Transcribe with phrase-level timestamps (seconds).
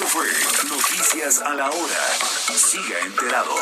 [0.00, 0.26] Esto fue
[0.70, 2.08] Noticias a la Hora.
[2.56, 3.54] Siga enterado.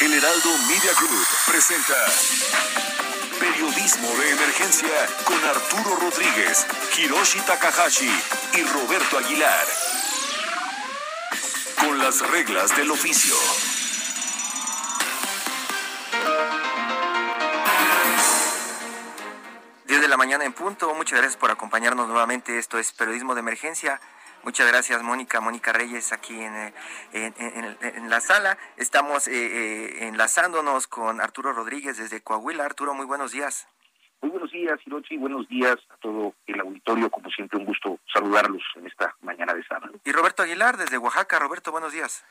[0.00, 1.94] El Heraldo Media Group presenta
[3.38, 8.10] Periodismo de Emergencia con Arturo Rodríguez, Hiroshi Takahashi
[8.54, 9.66] y Roberto Aguilar.
[11.80, 13.36] Con las reglas del oficio.
[20.06, 20.94] De la mañana en punto.
[20.94, 22.58] Muchas gracias por acompañarnos nuevamente.
[22.58, 24.00] Esto es Periodismo de Emergencia.
[24.44, 26.72] Muchas gracias, Mónica, Mónica Reyes, aquí en, eh,
[27.12, 28.56] en, en- en la sala.
[28.76, 32.64] Estamos eh, eh, enlazándonos con Arturo Rodríguez desde Coahuila.
[32.64, 33.66] Arturo, muy buenos días.
[34.22, 35.16] Muy buenos días, Hirochi.
[35.16, 37.10] Buenos días a todo el auditorio.
[37.10, 39.92] Como siempre, un gusto saludarlos en esta mañana de sábado.
[40.04, 41.40] Y Roberto Aguilar desde Oaxaca.
[41.40, 42.24] Roberto, buenos días.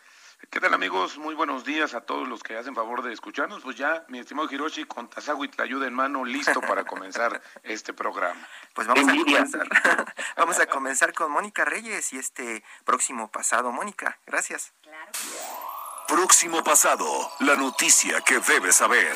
[0.50, 1.18] ¿Qué tal amigos?
[1.18, 3.64] Muy buenos días a todos los que hacen favor de escucharnos.
[3.64, 7.94] Pues ya, mi estimado Hiroshi, con Tazago y ayuda en mano, listo para comenzar este
[7.94, 8.46] programa.
[8.74, 9.68] Pues vamos a comenzar.
[10.38, 13.72] vamos a comenzar con Mónica Reyes y este próximo pasado.
[13.72, 14.74] Mónica, gracias.
[16.08, 19.16] Próximo pasado, la noticia que debes saber.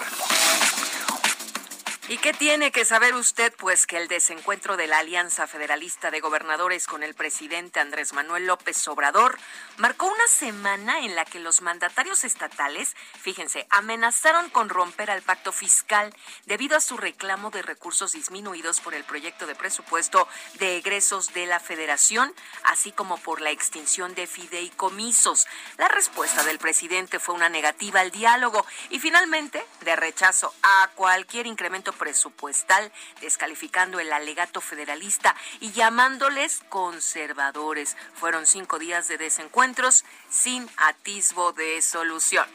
[2.10, 3.54] ¿Y qué tiene que saber usted?
[3.56, 8.48] Pues que el desencuentro de la Alianza Federalista de Gobernadores con el presidente Andrés Manuel
[8.48, 9.38] López Obrador
[9.78, 15.52] marcó una semana en la que los mandatarios estatales, fíjense, amenazaron con romper al pacto
[15.52, 16.12] fiscal
[16.48, 21.46] debido a su reclamo de recursos disminuidos por el proyecto de presupuesto de egresos de
[21.46, 25.46] la Federación, así como por la extinción de fideicomisos.
[25.78, 31.46] La respuesta del presidente fue una negativa al diálogo y finalmente de rechazo a cualquier
[31.46, 37.96] incremento presupuestal, descalificando el alegato federalista y llamándoles conservadores.
[38.16, 42.48] Fueron cinco días de desencuentros sin atisbo de solución.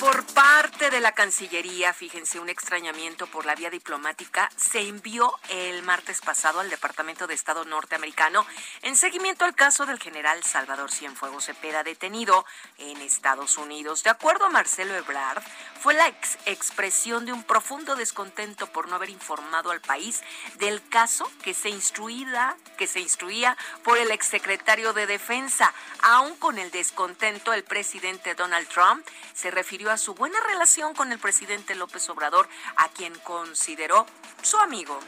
[0.00, 5.82] Por parte de la Cancillería, fíjense, un extrañamiento por la vía diplomática se envió el
[5.82, 8.46] martes pasado al Departamento de Estado norteamericano
[8.80, 12.46] en seguimiento al caso del general Salvador Cienfuegos Cepeda detenido
[12.78, 14.02] en Estados Unidos.
[14.02, 15.42] De acuerdo a Marcelo Ebrard,
[15.80, 20.22] fue la ex- expresión de un profundo descontento por no haber informado al país
[20.58, 25.72] del caso que se instruía, que se instruía por el exsecretario de Defensa.
[26.02, 31.12] Aún con el descontento, el presidente Donald Trump se refirió a su buena relación con
[31.12, 34.06] el presidente López Obrador, a quien consideró
[34.42, 35.00] su amigo.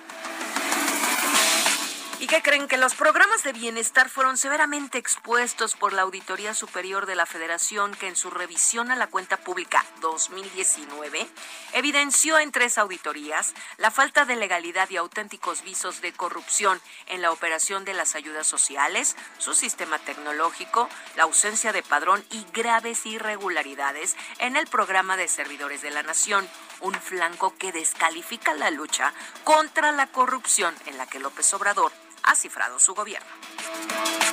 [2.22, 2.68] ¿Y qué creen?
[2.68, 7.96] Que los programas de bienestar fueron severamente expuestos por la Auditoría Superior de la Federación,
[7.96, 11.26] que en su revisión a la cuenta pública 2019
[11.72, 17.32] evidenció en tres auditorías la falta de legalidad y auténticos visos de corrupción en la
[17.32, 24.14] operación de las ayudas sociales, su sistema tecnológico, la ausencia de padrón y graves irregularidades
[24.38, 26.48] en el programa de servidores de la nación
[26.82, 29.12] un flanco que descalifica la lucha
[29.42, 31.90] contra la corrupción en la que López Obrador
[32.22, 34.31] ha cifrado su gobierno.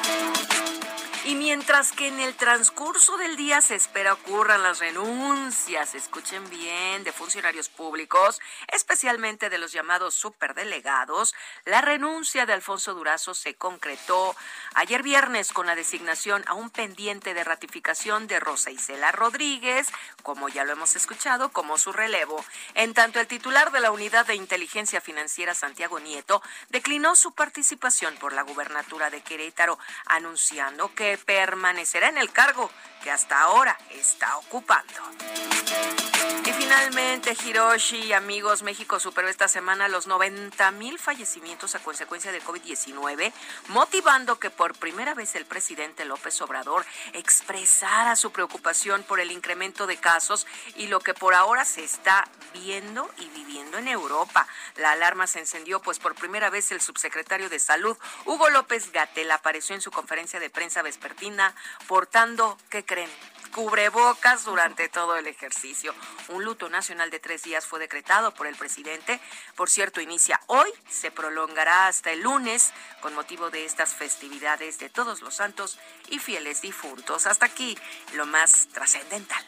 [1.26, 7.04] Y mientras que en el transcurso del día se espera ocurran las renuncias, escuchen bien,
[7.04, 11.36] de funcionarios públicos, especialmente de los llamados superdelegados,
[11.66, 14.34] la renuncia de Alfonso Durazo se concretó
[14.76, 19.90] ayer viernes con la designación a un pendiente de ratificación de Rosa Isela Rodríguez,
[20.24, 22.44] como ya lo hemos escuchado, como su relevo.
[22.76, 28.16] En tanto, el titular de la Unidad de Inteligencia Financiera, Santiago Nieto, declinó su participación
[28.16, 32.70] por la gubernatura de Querétaro, anunciando que permanecerá en el cargo
[33.04, 34.94] que hasta ahora está ocupando.
[36.46, 42.42] Y finalmente, Hiroshi, amigos, México superó esta semana los 90 mil fallecimientos a consecuencia de
[42.42, 43.32] COVID-19,
[43.68, 49.86] motivando que por primera vez el presidente López Obrador expresara su preocupación por el incremento
[49.88, 54.48] de casos y lo que por ahora se está viendo y viviendo en Europa.
[54.76, 59.32] La alarma se encendió, pues por primera vez el subsecretario de Salud, Hugo López Gatel,
[59.32, 60.99] apareció en su conferencia de prensa vespertina
[61.88, 63.10] portando, ¿qué creen?
[63.50, 65.94] cubrebocas durante todo el ejercicio.
[66.30, 69.20] Un luto nacional de tres días fue decretado por el presidente.
[69.56, 74.90] Por cierto, inicia hoy, se prolongará hasta el lunes con motivo de estas festividades de
[74.90, 75.80] todos los santos
[76.10, 77.26] y fieles difuntos.
[77.26, 77.78] Hasta aquí
[78.14, 79.44] lo más trascendental.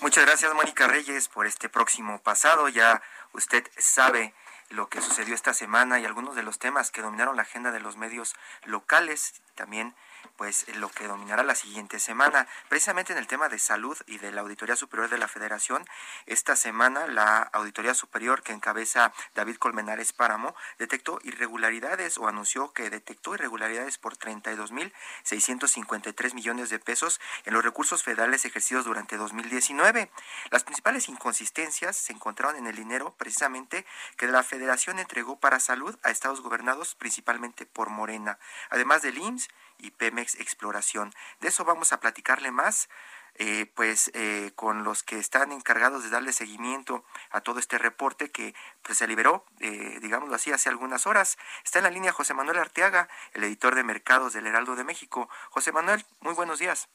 [0.00, 2.68] Muchas gracias, Mónica Reyes, por este próximo pasado.
[2.68, 3.02] Ya
[3.32, 4.34] usted sabe
[4.70, 7.80] lo que sucedió esta semana y algunos de los temas que dominaron la agenda de
[7.80, 8.34] los medios
[8.64, 9.42] locales.
[9.54, 9.94] También
[10.36, 12.46] pues lo que dominará la siguiente semana.
[12.68, 15.84] Precisamente en el tema de salud y de la Auditoría Superior de la Federación,
[16.26, 22.90] esta semana la Auditoría Superior que encabeza David Colmenares Páramo detectó irregularidades o anunció que
[22.90, 30.10] detectó irregularidades por 32.653 millones de pesos en los recursos federales ejercidos durante 2019.
[30.50, 33.86] Las principales inconsistencias se encontraron en el dinero precisamente
[34.16, 38.38] que la Federación entregó para salud a estados gobernados principalmente por Morena,
[38.70, 39.48] además del IMSS
[39.78, 41.12] y Pemex Exploración.
[41.40, 42.88] De eso vamos a platicarle más.
[43.36, 48.30] Eh, pues eh, con los que están encargados de darle seguimiento a todo este reporte
[48.30, 48.54] que
[48.84, 51.36] pues, se liberó, eh, digámoslo así, hace algunas horas.
[51.64, 55.28] Está en la línea José Manuel Arteaga, el editor de mercados del Heraldo de México.
[55.50, 56.88] José Manuel, muy buenos días.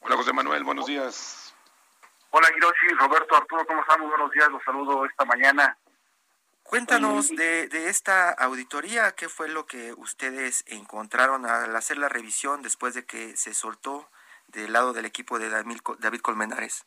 [0.00, 1.54] Hola José Manuel, buenos días.
[2.30, 4.00] Hola Hiroshi, Roberto, Arturo, ¿cómo están?
[4.00, 5.78] Muy buenos días, los saludo esta mañana.
[6.68, 12.60] Cuéntanos de, de, esta auditoría, ¿qué fue lo que ustedes encontraron al hacer la revisión
[12.60, 14.10] después de que se soltó
[14.48, 16.84] del lado del equipo de David Colmenares?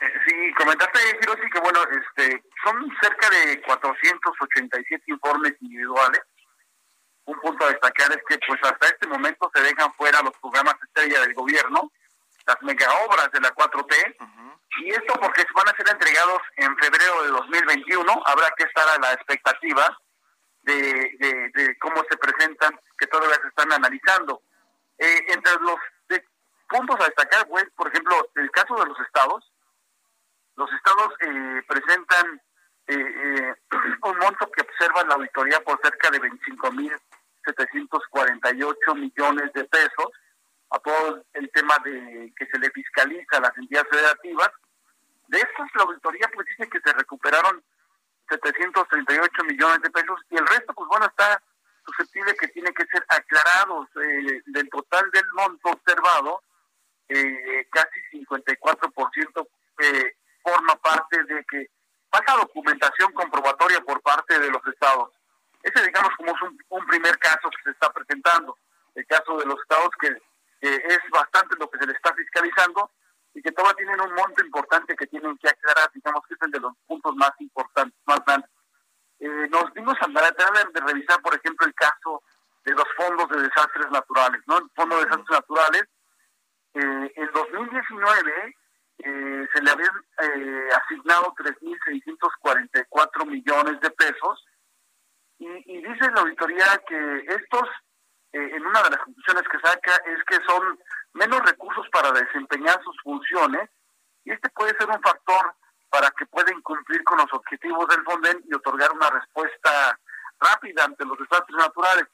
[0.00, 6.22] Eh, sí, comentaste, Hiroshi, que bueno, este, son cerca de 487 informes individuales.
[7.26, 10.74] Un punto a destacar es que pues hasta este momento se dejan fuera los programas
[10.82, 11.92] estrella del gobierno,
[12.50, 14.16] las mega obras de la 4T,
[14.82, 18.22] y esto porque van a ser entregados en febrero de 2021.
[18.26, 19.96] Habrá que estar a la expectativa
[20.62, 21.16] de,
[21.54, 24.42] de, cómo se presentan, que todavía se están analizando.
[24.98, 25.76] Eh, entre los
[26.68, 29.52] puntos a destacar, pues, por ejemplo, el caso de los estados.
[30.56, 32.40] Los estados eh, presentan
[32.86, 33.54] eh,
[34.04, 40.10] un monto que observa la auditoría por cerca de 25.748 millones de pesos
[40.70, 44.50] a todo el tema de que se le fiscaliza a las entidades federativas.
[45.28, 47.62] De estos, la auditoría pues dice que se recuperaron
[48.28, 51.42] 738 millones de pesos y el resto, pues bueno, está
[51.84, 53.88] susceptible que tiene que ser aclarados.
[53.96, 56.42] Eh, del total del monto observado,
[57.08, 61.66] eh, casi 54% eh, forma parte de que
[62.08, 65.10] pasa documentación comprobatoria por parte de los estados.
[65.62, 68.56] Ese, digamos, como es un, un primer caso que se está presentando.
[68.94, 70.16] El caso de los estados que
[70.60, 72.90] es bastante lo que se le está fiscalizando
[73.34, 76.50] y que todavía tienen un monto importante que tienen que aclarar, digamos que es el
[76.50, 78.50] de los puntos más importantes, más grandes.
[79.20, 82.22] Eh, nos dimos a la de revisar, por ejemplo, el caso
[82.64, 84.58] de los fondos de desastres naturales, ¿no?
[84.58, 85.84] El fondo de desastres naturales,
[86.74, 88.56] eh, en 2019
[88.98, 94.44] eh, se le habían eh, asignado 3.644 millones de pesos
[95.38, 97.68] y, y dice la auditoría que estos
[98.32, 100.78] eh, en una de las conclusiones que saca es que son
[101.14, 103.68] menos recursos para desempeñar sus funciones
[104.24, 105.54] y este puede ser un factor
[105.88, 109.98] para que puedan cumplir con los objetivos del Fonden y otorgar una respuesta
[110.38, 112.04] rápida ante los desastres naturales.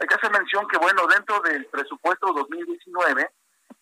[0.00, 3.30] Hay que hacer mención que, bueno, dentro del presupuesto 2019,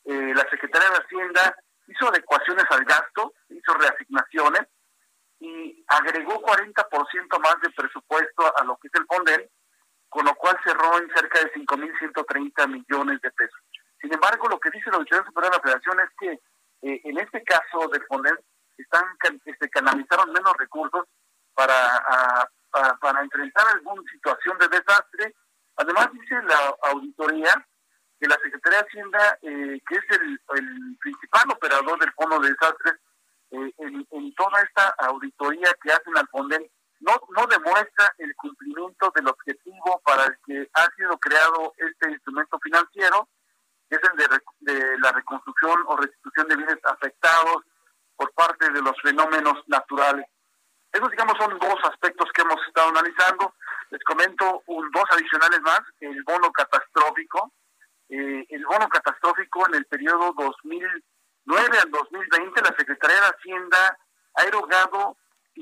[0.04, 1.56] eh, la Secretaría de Hacienda
[1.86, 4.68] hizo adecuaciones al gasto, hizo reasignaciones
[5.38, 9.50] y agregó 40% más de presupuesto a lo que es el Fonden
[10.10, 13.60] con lo cual cerró en cerca de 5.130 millones de pesos.
[14.00, 16.32] Sin embargo, lo que dice la Auditoría Superior de la Federación es que
[16.82, 18.36] eh, en este caso de Fonden
[18.76, 19.04] están
[19.44, 21.04] este, canalizaron menos recursos
[21.54, 22.02] para,
[23.00, 25.34] para enfrentar alguna situación de desastre.
[25.76, 27.66] Además, dice la auditoría
[28.18, 32.94] que la Secretaría de Hacienda, eh, que es el, principal operador del Fondo de Desastres,
[33.50, 36.70] eh, en, en, toda esta auditoría que hacen al Fonden,
[37.00, 42.58] no, no demuestra el cumplimiento del objetivo para el que ha sido creado este instrumento
[42.60, 43.28] financiero,
[43.88, 47.64] que es el de, de la reconstrucción o restitución de bienes afectados
[48.16, 50.26] por parte de los fenómenos naturales.
[50.92, 53.54] Esos, digamos, son dos aspectos que hemos estado analizando.
[53.90, 57.52] Les comento un, dos adicionales más, el bono catastrófico.
[58.08, 63.98] Eh, el bono catastrófico en el periodo 2009 al 2020, la Secretaría de Hacienda
[64.34, 65.16] ha erogado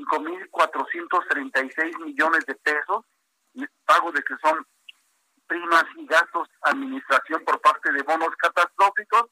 [0.05, 3.05] 5.436 millones de pesos,
[3.85, 4.65] pago de que son
[5.47, 9.27] primas y gastos administración por parte de bonos catastróficos.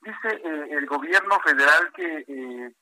[0.00, 2.72] Dice eh, el gobierno federal que eh,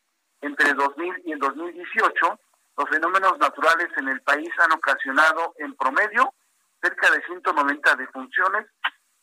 [0.41, 2.41] entre 2000 y el 2018
[2.77, 6.35] los fenómenos naturales en el país han ocasionado en promedio
[6.83, 8.67] cerca de 190 defunciones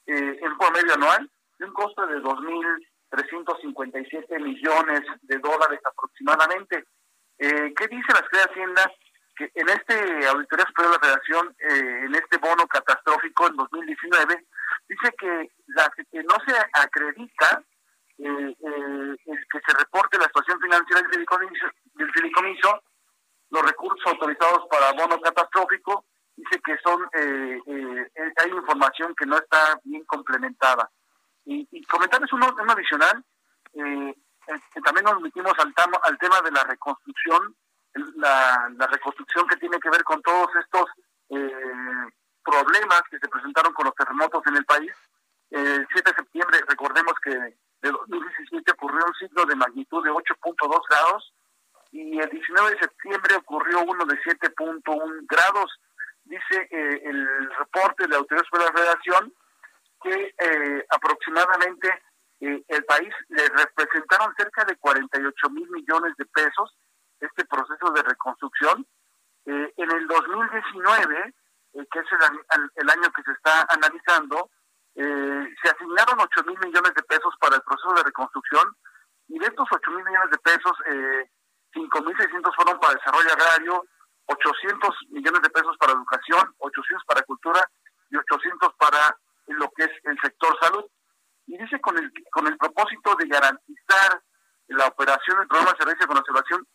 [0.06, 6.86] eh, en promedio anual de un costo de 2.357 millones de dólares aproximadamente.
[7.40, 8.92] Eh, ¿Qué dice la Secretaría de Hacienda?
[9.40, 14.46] En este Auditoría Superior de la Federación, eh, en este bono catastrófico en 2019,
[14.90, 15.50] dice que,
[16.24, 17.64] no se acredita
[18.18, 22.84] eh, el que se reporte la situación financiera del fideicomiso, del fideicomiso
[23.52, 26.06] los recursos autorizados para bono catastrófico,
[26.36, 30.92] dice que son hay información que no está bien complementada.
[31.46, 33.24] Y, y comentarles uno adicional,
[34.84, 37.56] también nos metimos al, al tema de la reconstrucción,
[38.16, 40.86] la, reconstrucción que tiene que ver con todos estos
[42.44, 44.92] problemas que se presentaron con los terremotos en el país.
[45.52, 50.82] El 7 de septiembre, recordemos que de 2017 ocurrió un ciclo de magnitud de 8.2
[50.90, 51.34] grados
[51.92, 55.80] y el 19 de septiembre ocurrió uno de 7.1 grados.
[56.24, 59.34] Dice eh, el reporte de la Autoridad de la Federación
[60.02, 61.90] que eh, aproximadamente
[62.42, 66.76] eh, el país le representaron cerca de 48 mil millones de pesos
[67.20, 68.86] este proceso de reconstrucción.
[69.46, 71.34] en el 2019,
[71.74, 72.06] que es
[72.76, 74.50] el, año que se está analizando,
[74.96, 78.76] se asignaron 8 mil millones de pesos para el proceso de reconstrucción
[79.30, 81.30] y de estos 8 mil millones de pesos, eh,
[81.74, 83.86] 5.600 fueron para desarrollo agrario,
[84.26, 87.62] 800 millones de pesos para educación, 800 para cultura
[88.10, 89.16] y 800 para
[89.48, 90.86] lo que es el sector salud.
[91.50, 94.22] Y dice con el, con el propósito de garantizar
[94.68, 96.68] la operación del programa de servicio de conservación,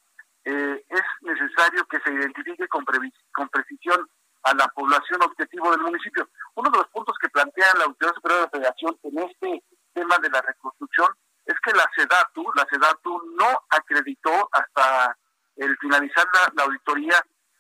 [0.45, 2.85] eh, es necesario que se identifique con,
[3.33, 4.04] con precisión
[4.43, 6.28] a la población objetivo del municipio.
[6.57, 9.64] Uno de los puntos que plantea la Autoridad Superior de la Federación en este
[9.95, 11.09] tema de la reconstrucción
[11.47, 15.16] es que la SEDATU, la SEDATU no acreditó hasta
[15.54, 17.14] el finalizar la, auditoría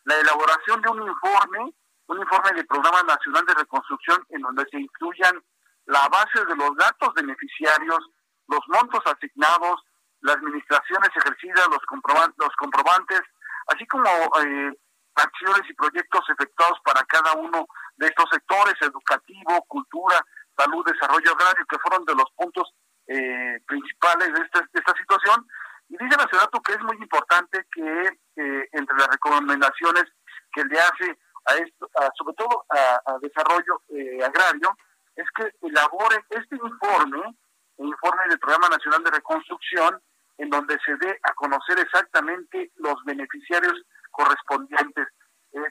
[0.04, 1.72] la elaboración de un informe,
[2.08, 5.40] un informe del Programa Nacional de Reconstrucción en donde se incluyan
[6.42, 7.98] de los datos beneficiarios,
[8.48, 9.80] los montos asignados,
[10.20, 13.20] las administraciones ejercidas, los, comprobantes, los comprobantes,
[13.68, 14.72] así como eh,
[15.14, 20.20] acciones y proyectos efectuados para cada uno de estos sectores, educativo, cultura,
[20.56, 22.74] salud, desarrollo agrario, que fueron de los puntos
[23.06, 25.46] eh, principales de esta, esta situación.
[25.88, 30.04] Y dice la ciudad que es muy importante que eh, entre las recomendaciones
[30.52, 34.74] que le hace a esto, sobre todo a, desarrollo eh, agrario,
[35.34, 37.34] que elabore este informe,
[37.78, 40.00] el informe del Programa Nacional de Reconstrucción,
[40.38, 43.74] en donde se dé a conocer exactamente los beneficiarios
[44.10, 45.08] correspondientes.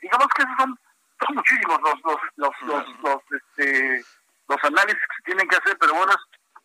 [0.01, 0.79] digamos que esos son,
[1.25, 4.03] son muchísimos los los los, los, los, este,
[4.47, 6.13] los análisis que se tienen que hacer, pero bueno,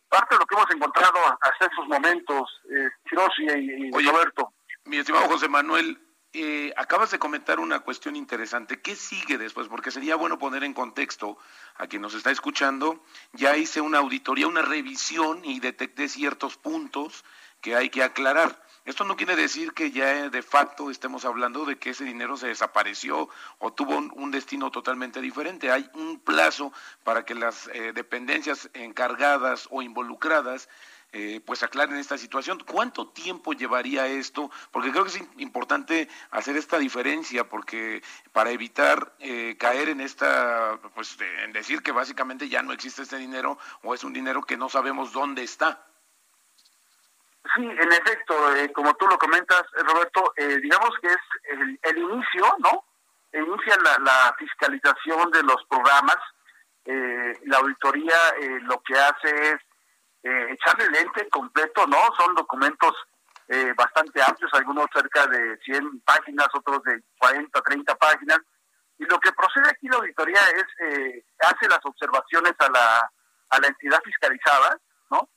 [0.08, 2.88] parte de lo que hemos encontrado hasta esos momentos, eh,
[3.38, 4.52] y, Roberto.
[4.84, 5.98] Mi estimado José Manuel,
[6.40, 8.80] eh, acabas de comentar una cuestión interesante.
[8.80, 9.68] ¿Qué sigue después?
[9.68, 11.36] Porque sería bueno poner en contexto
[11.76, 13.02] a quien nos está escuchando.
[13.32, 17.24] Ya hice una auditoría, una revisión y detecté ciertos puntos
[17.60, 18.62] que hay que aclarar.
[18.84, 22.46] Esto no quiere decir que ya de facto estemos hablando de que ese dinero se
[22.46, 23.28] desapareció
[23.58, 25.70] o tuvo un, destino totalmente diferente.
[25.70, 26.72] Hay un plazo
[27.04, 30.68] para que las eh, dependencias encargadas o involucradas
[31.12, 32.62] eh, pues aclaren esta situación.
[32.66, 34.50] ¿Cuánto tiempo llevaría esto?
[34.70, 40.78] Porque creo que es importante hacer esta diferencia, porque para evitar eh, caer en esta,
[40.94, 44.56] pues en decir que básicamente ya no existe este dinero o es un dinero que
[44.56, 45.84] no sabemos dónde está.
[47.54, 51.98] Sí, en efecto, eh, como tú lo comentas, eh, Roberto, eh, digamos que es el,
[51.98, 52.84] inicio, ¿no?
[53.32, 56.16] Inicia la, fiscalización de los programas.
[57.44, 58.16] la auditoría
[58.62, 59.60] lo que hace es
[60.50, 61.98] echarle lente completo, ¿no?
[62.18, 62.94] Son documentos
[63.76, 68.38] bastante amplios, algunos cerca de 100 páginas, otros de 40, 30 páginas.
[68.98, 73.10] Y lo que procede aquí la auditoría es, hace las observaciones a la,
[73.48, 74.78] a la entidad fiscalizada,
[75.10, 75.30] ¿no?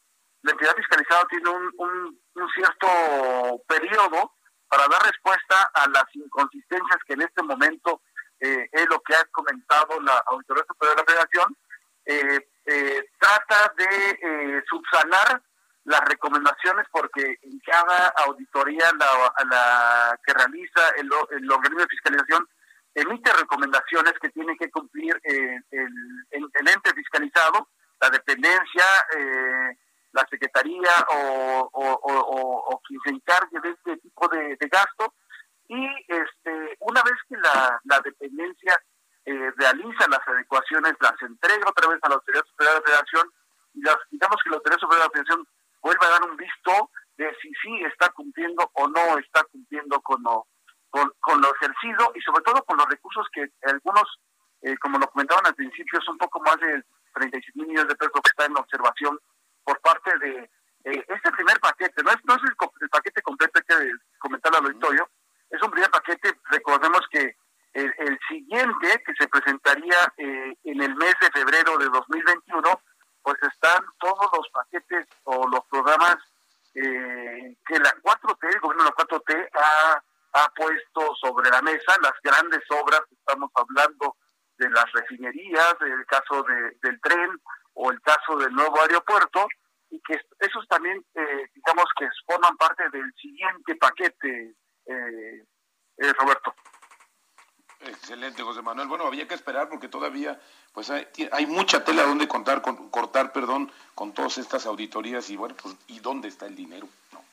[0.44, 2.20] la entidad fiscalizada tiene un,
[2.56, 4.34] cierto periodo
[4.68, 8.02] para dar respuesta a las inconsistencias que en este momento
[8.40, 11.58] eh, es lo que ha comentado la Autoridad Superior de la Federación,
[12.12, 15.41] eh, eh, trata de subsanar
[15.86, 21.12] las recomendaciones porque en cada auditoría la, que realiza el,
[21.51, 22.48] organismo de fiscalización
[22.94, 28.86] emite recomendaciones que tiene que cumplir el, el, ente fiscalizado, la dependencia,
[29.18, 29.77] eh,
[30.12, 35.13] la Secretaría o, o, quien se encargue de este tipo de, gasto.
[35.70, 38.77] Y este, una vez que la, la dependencia
[39.32, 43.32] eh, realiza las adecuaciones, las entrega otra vez a la Autoridad Superior de la Federación
[43.74, 45.48] y las, digamos que la Autoridad Superior de la Federación
[45.82, 50.22] vuelve a dar un visto de si sí está cumpliendo o no está cumpliendo con
[50.24, 50.48] lo,
[50.90, 54.20] con, lo ejercido y sobre todo con los recursos que algunos,
[54.62, 56.84] eh, como lo comentaban al principio, es un poco más de
[57.14, 59.20] 37 mil millones de pesos que está en observación
[59.64, 60.50] por parte de
[60.84, 65.08] eh, este primer paquete, no es, no es el, paquete completo que comentar al auditorio,
[65.50, 67.36] es un primer paquete, recordemos que
[67.74, 72.82] el, siguiente que se presentaría eh, en el mes de febrero de 2021,
[73.22, 76.18] pues están todos los paquetes o los programas
[76.75, 81.96] eh, que la 4T, el gobierno de la 4T ha, ha puesto sobre la mesa
[82.01, 84.16] las grandes obras, estamos hablando
[84.58, 87.42] de las refinerías, el caso de, del tren
[87.74, 89.48] o el caso del nuevo aeropuerto,
[89.90, 95.46] y que esos también, eh, digamos que forman parte del siguiente paquete, eh,
[95.98, 96.56] eh, Roberto.
[97.84, 98.88] Excelente, José Manuel.
[98.88, 100.40] Bueno, había que esperar porque todavía
[100.74, 105.36] pues hay, hay mucha tela donde contar, con, cortar, perdón, con todas estas auditorías y
[105.36, 106.88] bueno, pues ¿y dónde está el dinero?
[107.12, 107.24] No.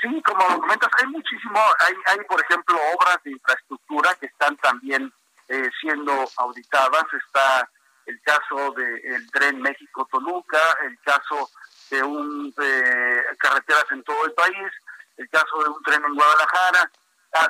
[0.00, 5.12] Sí, como comentas, hay muchísimo, hay, hay por ejemplo obras de infraestructura que están también
[5.48, 7.68] eh, siendo auditadas, está
[8.06, 11.50] el caso del tren México-Toluca, el caso
[11.90, 14.72] de un eh, carreteras en todo el país,
[15.16, 16.90] el caso de un tren en Guadalajara.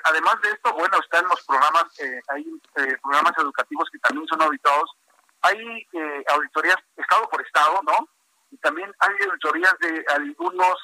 [0.04, 2.44] Además de esto, bueno, están los programas, eh, hay
[2.76, 4.90] eh, programas educativos que también son auditados.
[5.42, 5.58] Hay
[5.92, 8.08] eh, auditorías estado por estado, ¿no?
[8.50, 10.76] Y también hay auditorías de algunas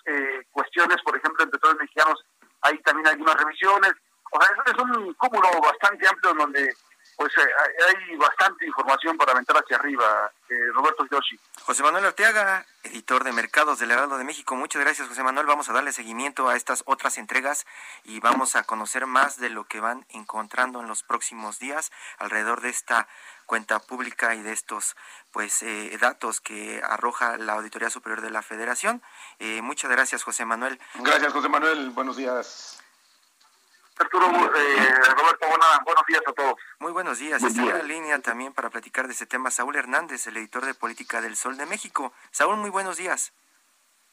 [0.50, 2.24] cuestiones, por ejemplo, en petróleos mexicanos
[2.62, 3.92] hay también algunas revisiones.
[4.32, 6.74] O sea, es, es un cúmulo bastante amplio en donde
[7.18, 7.50] pues eh,
[7.84, 11.36] hay bastante información para aventar hacia arriba, eh, Roberto Yoshi.
[11.62, 14.54] José Manuel Orteaga, editor de Mercados del Heraldo de México.
[14.54, 15.46] Muchas gracias, José Manuel.
[15.46, 17.66] Vamos a darle seguimiento a estas otras entregas
[18.04, 22.60] y vamos a conocer más de lo que van encontrando en los próximos días alrededor
[22.60, 23.08] de esta
[23.46, 24.94] cuenta pública y de estos
[25.32, 29.02] pues eh, datos que arroja la Auditoría Superior de la Federación.
[29.62, 30.78] muchas gracias, José Manuel.
[30.94, 31.90] Gracias, José Manuel.
[31.90, 32.80] Buenos días.
[34.00, 35.46] Arturo, eh, Roberto,
[35.84, 36.54] buenos días a todos.
[36.78, 37.42] Muy buenos días.
[37.42, 40.74] Está en la línea también para platicar de este tema Saúl Hernández, el editor de
[40.74, 42.12] política del Sol de México.
[42.30, 43.32] Saúl, muy buenos días.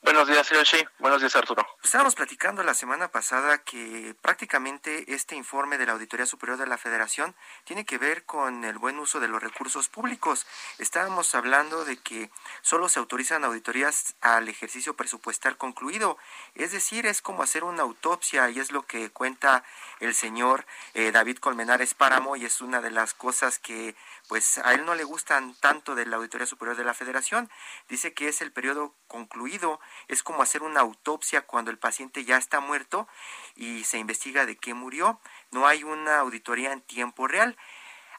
[0.05, 0.85] Buenos días, Hiroshi.
[0.99, 1.65] Buenos días, Arturo.
[1.83, 6.77] Estábamos platicando la semana pasada que prácticamente este informe de la Auditoría Superior de la
[6.77, 7.33] Federación
[7.63, 10.45] tiene que ver con el buen uso de los recursos públicos.
[10.77, 12.29] Estábamos hablando de que
[12.61, 16.19] solo se autorizan auditorías al ejercicio presupuestal concluido.
[16.53, 19.63] Es decir, es como hacer una autopsia y es lo que cuenta
[20.01, 23.95] el señor eh, David Colmenares Páramo y es una de las cosas que
[24.27, 27.49] pues a él no le gustan tanto de la Auditoría Superior de la Federación.
[27.89, 32.37] Dice que es el periodo concluido, es como hacer una autopsia cuando el paciente ya
[32.37, 33.07] está muerto
[33.55, 35.19] y se investiga de qué murió.
[35.51, 37.57] No hay una auditoría en tiempo real.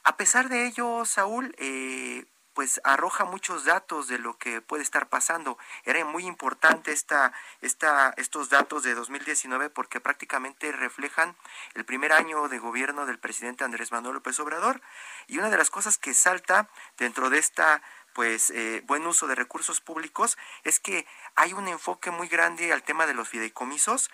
[0.05, 2.25] A pesar de ello, Saúl, eh,
[2.57, 5.59] pues arroja muchos datos de lo que puede estar pasando.
[5.85, 11.37] Era muy importante esta, esta, estos datos de 2019 porque prácticamente reflejan
[11.75, 14.81] el primer año de gobierno del presidente Andrés Manuel López Obrador.
[15.27, 16.67] Y una de las cosas que salta
[16.97, 17.83] dentro de esta
[18.15, 22.83] pues eh, buen uso de recursos públicos es que hay un enfoque muy grande al
[22.83, 24.11] tema de los fideicomisos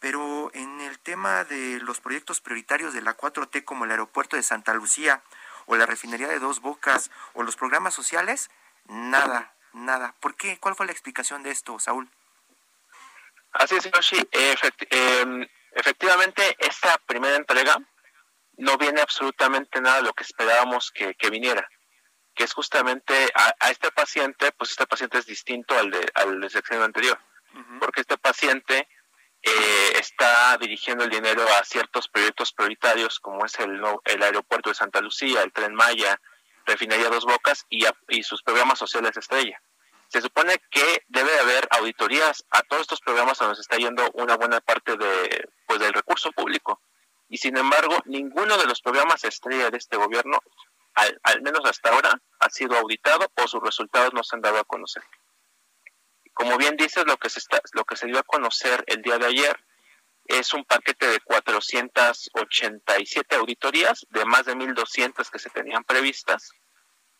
[0.00, 4.42] pero en el tema de los proyectos prioritarios de la 4T como el aeropuerto de
[4.42, 5.22] Santa Lucía
[5.66, 8.50] o la refinería de Dos Bocas o los programas sociales,
[8.86, 10.14] nada, nada.
[10.20, 10.58] ¿Por qué?
[10.58, 12.10] ¿Cuál fue la explicación de esto, Saúl?
[13.52, 14.28] Así es, Yoshi.
[14.32, 17.78] Em, efectivamente, esta primera entrega
[18.56, 21.68] no viene absolutamente nada de lo que esperábamos que, viniera,
[22.34, 26.82] que es justamente a, este paciente, pues este paciente es distinto al de al del
[26.82, 27.18] anterior,
[27.80, 28.88] porque este paciente
[29.46, 34.74] eh, está dirigiendo el dinero a ciertos proyectos prioritarios como es el, el aeropuerto de
[34.74, 36.18] Santa Lucía, el tren Maya,
[36.64, 37.84] refinería Dos Bocas y,
[38.22, 39.60] sus programas sociales estrella.
[40.08, 44.36] Se supone que debe haber auditorías a todos estos programas a se está yendo una
[44.36, 46.80] buena parte de, pues, del recurso público.
[47.28, 50.38] Y sin embargo, ninguno de los programas estrella de este gobierno,
[50.94, 54.58] al, al menos hasta ahora, ha sido auditado o sus resultados no se han dado
[54.58, 55.02] a conocer.
[56.34, 59.18] Como bien dices, lo que se está, lo que se dio a conocer el día
[59.18, 59.56] de ayer
[60.26, 66.50] es un paquete de 487 auditorías de más de 1.200 que se tenían previstas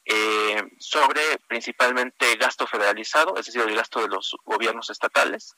[0.06, 5.56] eh, sobre principalmente gasto federalizado, es decir, el gasto de los gobiernos estatales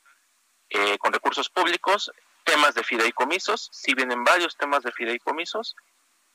[0.68, 2.12] eh, con recursos públicos,
[2.44, 5.74] temas de fideicomisos, si vienen varios temas de fideicomisos,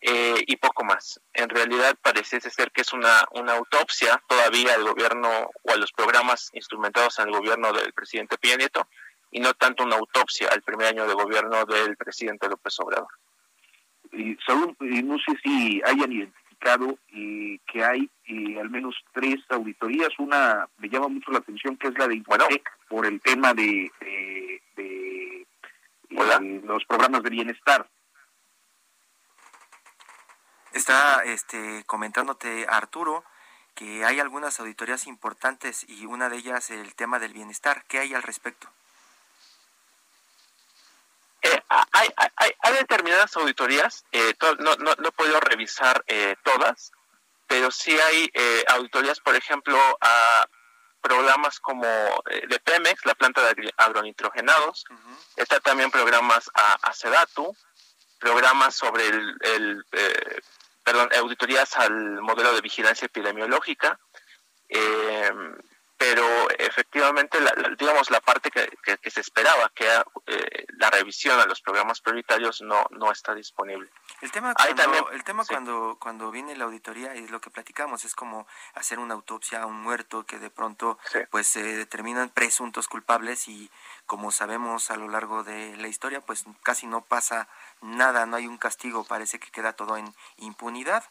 [0.04, 1.22] eh, y poco más.
[1.32, 5.30] En realidad parece ser que es una, una autopsia todavía al gobierno
[5.62, 8.88] o a los programas instrumentados en el gobierno del presidente Peña Nieto
[9.30, 13.10] y no tanto una autopsia al primer año de gobierno del presidente López Obrador.
[14.12, 20.10] Y, Saúl, no sé si hayan identificado eh, que hay eh, al menos tres auditorías.
[20.18, 23.92] Una me llama mucho la atención que es la de Infotec por el tema de,
[24.76, 25.46] de,
[26.64, 27.88] los programas de bienestar.
[30.74, 33.24] Está este, comentándote Arturo
[33.76, 37.84] que hay algunas auditorías importantes y una de ellas el tema del bienestar.
[37.88, 38.70] ¿Qué hay al respecto?
[41.42, 46.92] Eh, hay, hay, hay, determinadas auditorías, eh, no, no, no, he podido revisar eh, todas,
[47.48, 48.32] pero sí hay
[48.68, 50.48] auditorías, por ejemplo, a
[51.02, 51.86] programas como
[52.30, 54.86] eh, de Pemex, la planta de agronitrogenados,
[55.36, 57.56] está también programas a, a Sedatu,
[58.20, 60.42] programas sobre el, eh,
[60.84, 64.00] perdón, auditorías al modelo de vigilancia epidemiológica,
[64.70, 65.32] eh,
[66.02, 66.26] pero
[66.58, 67.38] efectivamente,
[67.78, 72.60] digamos, la parte que, se esperaba, que era eh, la revisión a los programas prioritarios,
[72.64, 73.88] no, no está disponible.
[74.22, 78.16] El tema, cuando, el tema cuando, cuando viene la auditoría y lo que platicamos es
[78.16, 80.98] como hacer una autopsia a un muerto que de pronto
[81.30, 83.70] pues se determinan presuntos culpables y
[84.08, 87.48] como sabemos a lo largo de la historia pues casi no pasa
[87.82, 91.04] nada, no hay un castigo, parece que queda todo en impunidad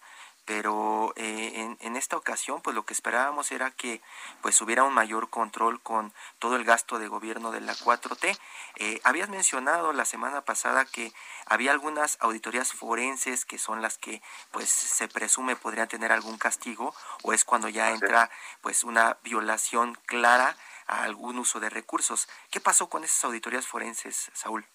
[0.51, 4.03] pero eh, en, esta ocasión pues lo que esperábamos era que
[4.43, 8.37] pues hubiera un mayor control con todo el gasto de gobierno de la 4T.
[8.77, 11.13] Eh, habías mencionado la semana pasada que
[11.47, 16.95] había algunas auditorías forenses que son las que pues se presume podrían tener algún castigo
[17.23, 18.29] o es cuando ya entra
[18.61, 20.57] pues una violación clara
[20.89, 22.29] a algún uso de recursos.
[22.51, 24.67] ¿Qué pasó con esas auditorías forenses, Saúl?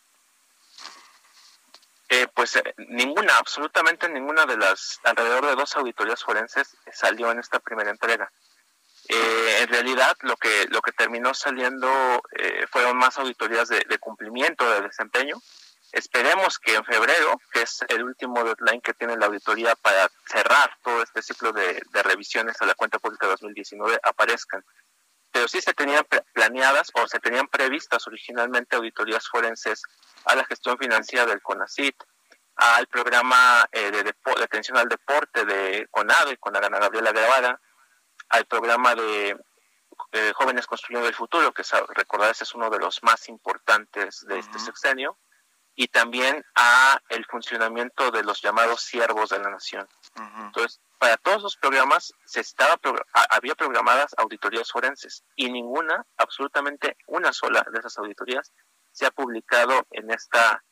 [2.08, 7.40] Eh, pues eh, ninguna, absolutamente ninguna de las alrededor de dos auditorías forenses salió en
[7.40, 8.32] esta primera entrega.
[9.08, 12.22] Eh, en realidad lo que lo que terminó saliendo
[12.72, 15.36] fueron más auditorías de, cumplimiento de desempeño.
[15.92, 20.78] Esperemos que en febrero, que es el último deadline que tiene la auditoría para cerrar
[20.84, 24.64] todo este ciclo de, de revisiones a la cuenta pública 2019, aparezcan.
[25.36, 29.82] Pero sí se tenían planeadas o se tenían previstas originalmente auditorías forenses
[30.24, 31.94] a la gestión financiera del CONACIT,
[32.56, 37.60] al programa eh, de, atención al deporte de CONADE, con la Gana Gabriela Guevara,
[38.30, 39.38] al programa de
[40.14, 44.58] eh, Jóvenes Construyendo el Futuro, que recordarás es uno de los más importantes de este
[44.58, 45.18] sexenio,
[45.76, 49.88] y también a el funcionamiento de los llamados siervos de la nación.
[50.38, 52.80] Entonces, para todos los programas se estaba
[53.30, 58.54] había programadas auditorías forenses y ninguna, absolutamente una sola de esas auditorías
[58.92, 60.64] se ha publicado en esta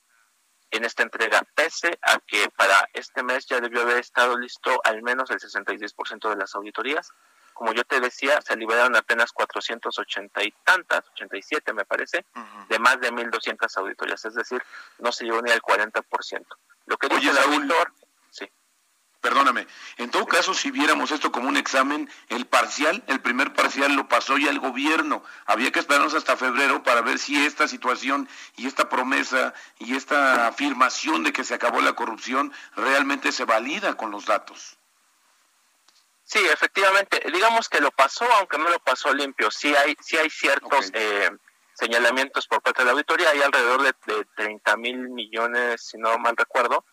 [0.71, 5.03] en esta entrega, pese a que para este mes ya debió haber estado listo al
[5.03, 7.11] menos el 66% de las auditorías.
[7.53, 12.25] Como yo te decía, se liberaron apenas 480 y tantas, 87 me parece,
[12.69, 14.61] de más de 1.200 auditorías, es decir,
[14.99, 16.45] no se llegó ni al 40%.
[16.85, 17.93] Lo que dice el auditor
[19.23, 23.95] perdóname, en todo caso, si viéramos esto como un examen, el parcial, el primer parcial
[23.95, 25.23] lo pasó ya el gobierno.
[25.45, 30.47] Había que esperarnos hasta febrero para ver si esta situación y esta promesa y esta
[30.47, 34.77] afirmación de que se acabó la corrupción realmente se valida con los datos.
[36.23, 39.51] Sí, efectivamente, digamos que lo pasó, aunque no lo pasó limpio.
[39.51, 41.29] Sí hay, sí hay ciertos eh,
[41.73, 46.17] señalamientos por parte de la auditoría, hay alrededor de, de 30 mil millones, si no
[46.17, 46.85] mal recuerdo,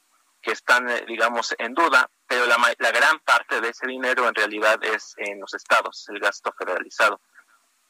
[0.43, 4.35] que están, eh, digamos, en duda, pero la, la gran parte de ese dinero en
[4.35, 7.21] realidad es en los estados, el gasto federalizado.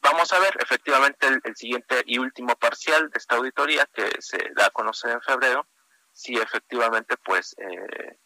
[0.01, 4.65] Vamos a ver efectivamente el, siguiente y último parcial de esta auditoría que se da
[4.67, 5.67] a conocer en febrero,
[6.11, 8.17] si efectivamente pues eh,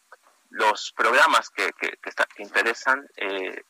[0.50, 1.92] los programas que, que,
[2.38, 3.62] interesan eh,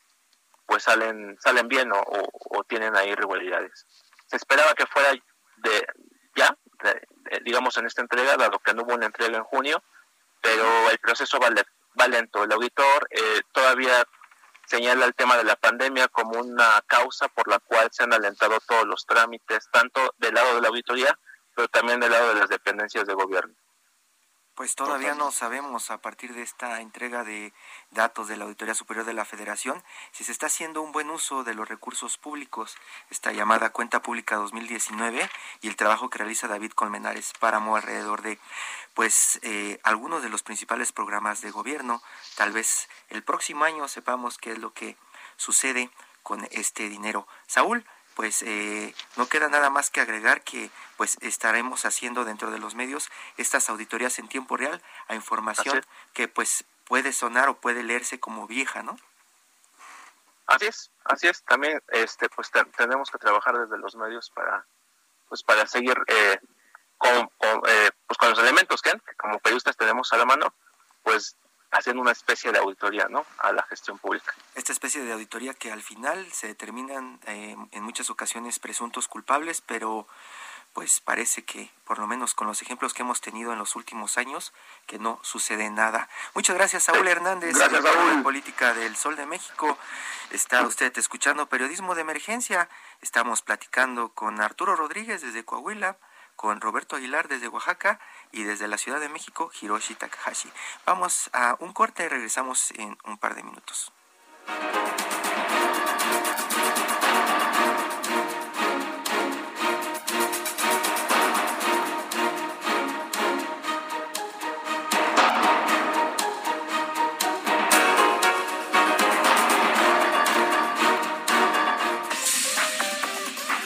[0.66, 3.86] pues salen salen bien o, tienen ahí irregularidades.
[4.26, 5.86] Se esperaba que fuera de
[6.34, 6.56] ya,
[7.44, 9.82] digamos en esta entrega, dado que no hubo una entrega en junio,
[10.42, 11.48] pero el proceso va,
[11.98, 12.44] va lento.
[12.44, 14.04] El auditor eh, todavía
[14.66, 18.58] señala el tema de la pandemia como una causa por la cual se han alentado
[18.66, 21.18] todos los trámites, tanto del lado de la auditoría,
[21.54, 23.54] pero también del lado de las dependencias de gobierno.
[24.56, 27.52] Pues todavía no sabemos a partir de esta entrega de
[27.90, 31.44] datos de la Auditoría Superior de la Federación si se está haciendo un buen uso
[31.44, 32.74] de los recursos públicos,
[33.10, 35.28] esta llamada Cuenta Pública 2019
[35.60, 38.38] y el trabajo que realiza David Colmenares Páramo alrededor de
[38.94, 42.02] pues eh, algunos de los principales programas de gobierno.
[42.36, 44.96] Tal vez el próximo año sepamos qué es lo que
[45.36, 45.90] sucede
[46.22, 47.28] con este dinero.
[47.46, 47.84] Saúl,
[48.16, 52.74] pues eh, no queda nada más que agregar que pues estaremos haciendo dentro de los
[52.74, 58.18] medios estas auditorías en tiempo real a información que pues puede sonar o puede leerse
[58.18, 58.96] como vieja, ¿no?
[60.46, 61.42] Así es, así es.
[61.42, 64.64] También este pues tenemos que trabajar desde los medios para
[65.28, 66.38] pues para seguir eh,
[66.96, 67.30] con,
[67.68, 70.54] eh, pues con los elementos que como periodistas tenemos a la mano,
[71.02, 71.36] pues
[71.76, 73.24] haciendo una especie de auditoría ¿no?
[73.38, 74.34] a la gestión pública.
[74.54, 79.60] Esta especie de auditoría que al final se determinan eh, en muchas ocasiones presuntos culpables,
[79.60, 80.06] pero
[80.76, 84.18] pues parece que, por lo menos con los ejemplos que hemos tenido en los últimos
[84.18, 84.52] años,
[84.86, 86.06] que no sucede nada.
[86.34, 88.22] Muchas gracias, Saúl Hernández, gracias, Saúl.
[88.22, 89.78] Política del Sol de México.
[90.30, 92.68] Está usted escuchando Periodismo de Emergencia.
[93.00, 95.96] Estamos platicando con Arturo Rodríguez desde Coahuila,
[96.36, 97.98] con Roberto Aguilar desde Oaxaca
[98.32, 100.50] y desde la Ciudad de México, Hiroshi Takahashi.
[100.84, 103.92] Vamos a un corte y regresamos en un par de minutos.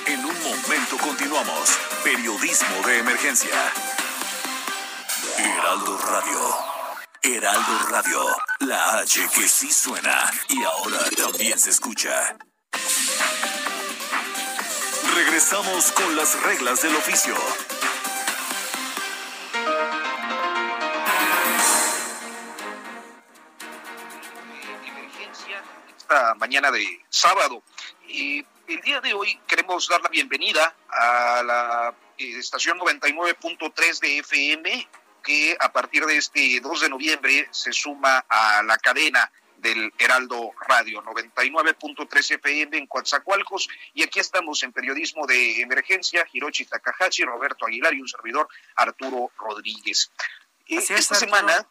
[0.07, 1.79] En un momento continuamos.
[2.03, 3.51] Periodismo de emergencia.
[5.51, 6.41] Heraldo Radio.
[7.23, 8.27] Heraldo Radio.
[8.61, 12.37] La H que sí suena y ahora también se escucha.
[15.15, 17.35] Regresamos con las reglas del oficio.
[25.99, 27.63] Esta mañana de sábado.
[28.07, 34.19] Y el día de hoy queremos dar la bienvenida a la eh, estación 99.3 de
[34.19, 34.89] FM,
[35.31, 40.51] que a partir de este 2 de noviembre se suma a la cadena del Heraldo
[40.67, 47.65] Radio 99.3 FM en Coatzacoalcos y aquí estamos en periodismo de emergencia Hiroshi Takahashi, Roberto
[47.65, 50.11] Aguilar y un servidor Arturo Rodríguez.
[50.67, 51.21] Es, Esta Arturo.
[51.21, 51.69] semana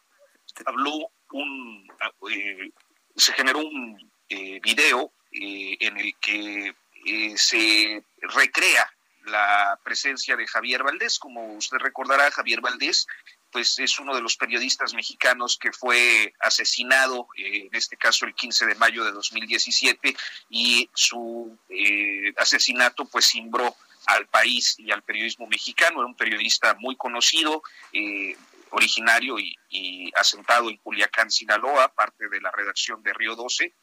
[0.64, 1.86] habló un
[2.30, 2.70] eh,
[3.14, 8.90] se generó un eh, video eh, en el que eh, se recrea
[9.24, 11.18] la presencia de Javier Valdés.
[11.18, 13.06] Como usted recordará, Javier Valdés
[13.50, 18.34] pues es uno de los periodistas mexicanos que fue asesinado, eh, en este caso el
[18.34, 20.16] 15 de mayo de 2017,
[20.48, 23.74] y su eh, asesinato pues cimbró
[24.06, 26.00] al país y al periodismo mexicano.
[26.00, 28.36] Era un periodista muy conocido, eh,
[28.70, 33.74] originario y, y asentado en Culiacán, Sinaloa, parte de la redacción de Río 12.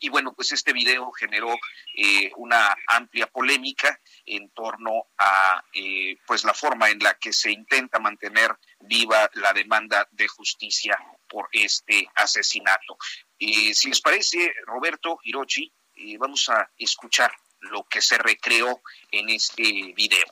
[0.00, 1.54] Y bueno, pues este video generó
[1.94, 7.50] eh, una amplia polémica en torno a eh, pues la forma en la que se
[7.50, 12.96] intenta mantener viva la demanda de justicia por este asesinato.
[13.38, 19.28] Eh, si les parece, Roberto Hirochi, eh, vamos a escuchar lo que se recreó en
[19.30, 19.62] este
[19.94, 20.26] video.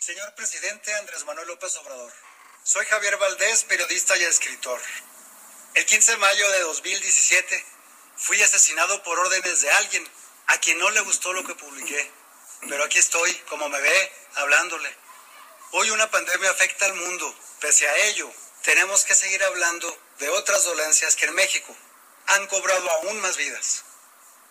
[0.00, 2.12] Señor presidente Andrés Manuel López Obrador,
[2.64, 4.80] soy Javier Valdés, periodista y escritor.
[5.74, 7.64] El 15 de mayo de 2017
[8.20, 10.08] fui asesinado por órdenes de alguien
[10.48, 12.10] a quien no le gustó lo que publiqué.
[12.68, 14.94] Pero aquí estoy, como me ve, hablándole.
[15.72, 17.34] Hoy una pandemia afecta al mundo.
[17.60, 18.30] Pese a ello,
[18.62, 21.74] tenemos que seguir hablando de otras dolencias que en México
[22.26, 23.84] han cobrado aún más vidas.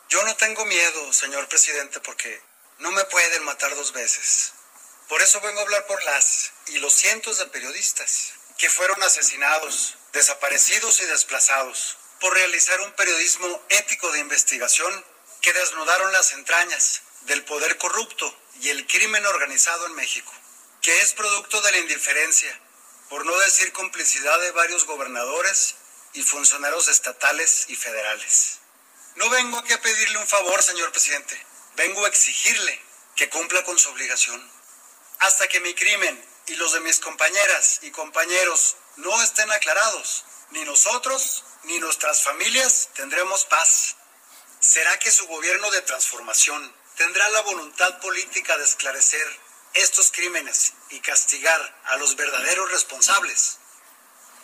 [0.10, 2.41] Yo no tengo miedo, señor presidente, porque
[2.79, 4.53] no me pueden matar dos veces.
[5.08, 9.95] Por eso vengo a hablar por las y los cientos de periodistas que fueron asesinados,
[10.12, 15.05] desaparecidos y desplazados por realizar un periodismo ético de investigación
[15.41, 20.32] que desnudaron las entrañas del poder corrupto y el crimen organizado en México,
[20.82, 22.60] que es producto de la indiferencia,
[23.10, 25.75] por no decir complicidad de varios gobernadores
[26.13, 28.60] y funcionarios estatales y federales.
[29.15, 31.41] No vengo aquí a pedirle un favor, señor presidente,
[31.75, 32.82] vengo a exigirle
[33.15, 34.41] que cumpla con su obligación.
[35.19, 40.63] Hasta que mi crimen y los de mis compañeras y compañeros no estén aclarados, ni
[40.65, 43.95] nosotros ni nuestras familias tendremos paz.
[44.59, 49.39] ¿Será que su gobierno de transformación tendrá la voluntad política de esclarecer
[49.75, 53.57] estos crímenes y castigar a los verdaderos responsables?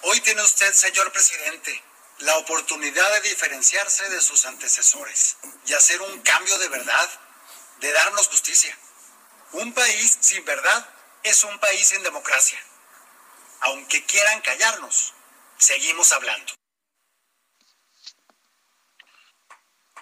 [0.03, 1.83] Hoy tiene usted, señor presidente,
[2.19, 7.09] la oportunidad de diferenciarse de sus antecesores y hacer un cambio de verdad,
[7.79, 8.77] de darnos justicia.
[9.53, 10.94] Un país sin verdad
[11.25, 12.59] es un país sin democracia.
[13.61, 15.13] Aunque quieran callarnos,
[15.57, 16.53] seguimos hablando.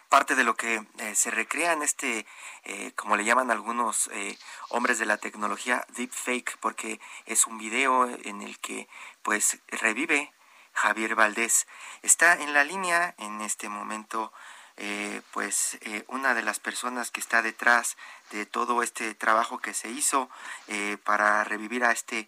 [0.09, 2.27] parte de lo que eh, se recrea en este,
[2.65, 4.37] eh, como le llaman algunos eh,
[4.69, 8.87] hombres de la tecnología, deepfake, porque es un video en el que
[9.23, 10.31] pues revive
[10.73, 11.65] Javier Valdés.
[12.03, 14.31] Está en la línea en este momento,
[14.77, 17.97] eh, pues eh, una de las personas que está detrás
[18.31, 20.29] de todo este trabajo que se hizo
[20.67, 22.27] eh, para revivir a este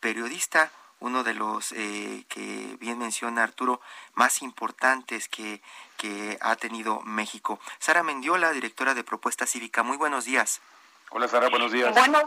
[0.00, 3.80] periodista uno de los eh, que bien menciona Arturo
[4.14, 5.60] más importantes que,
[5.96, 7.60] que ha tenido México.
[7.78, 10.60] Sara Mendiola, directora de Propuesta Cívica, muy buenos días.
[11.10, 11.94] Hola Sara, buenos días.
[11.94, 12.20] Bueno,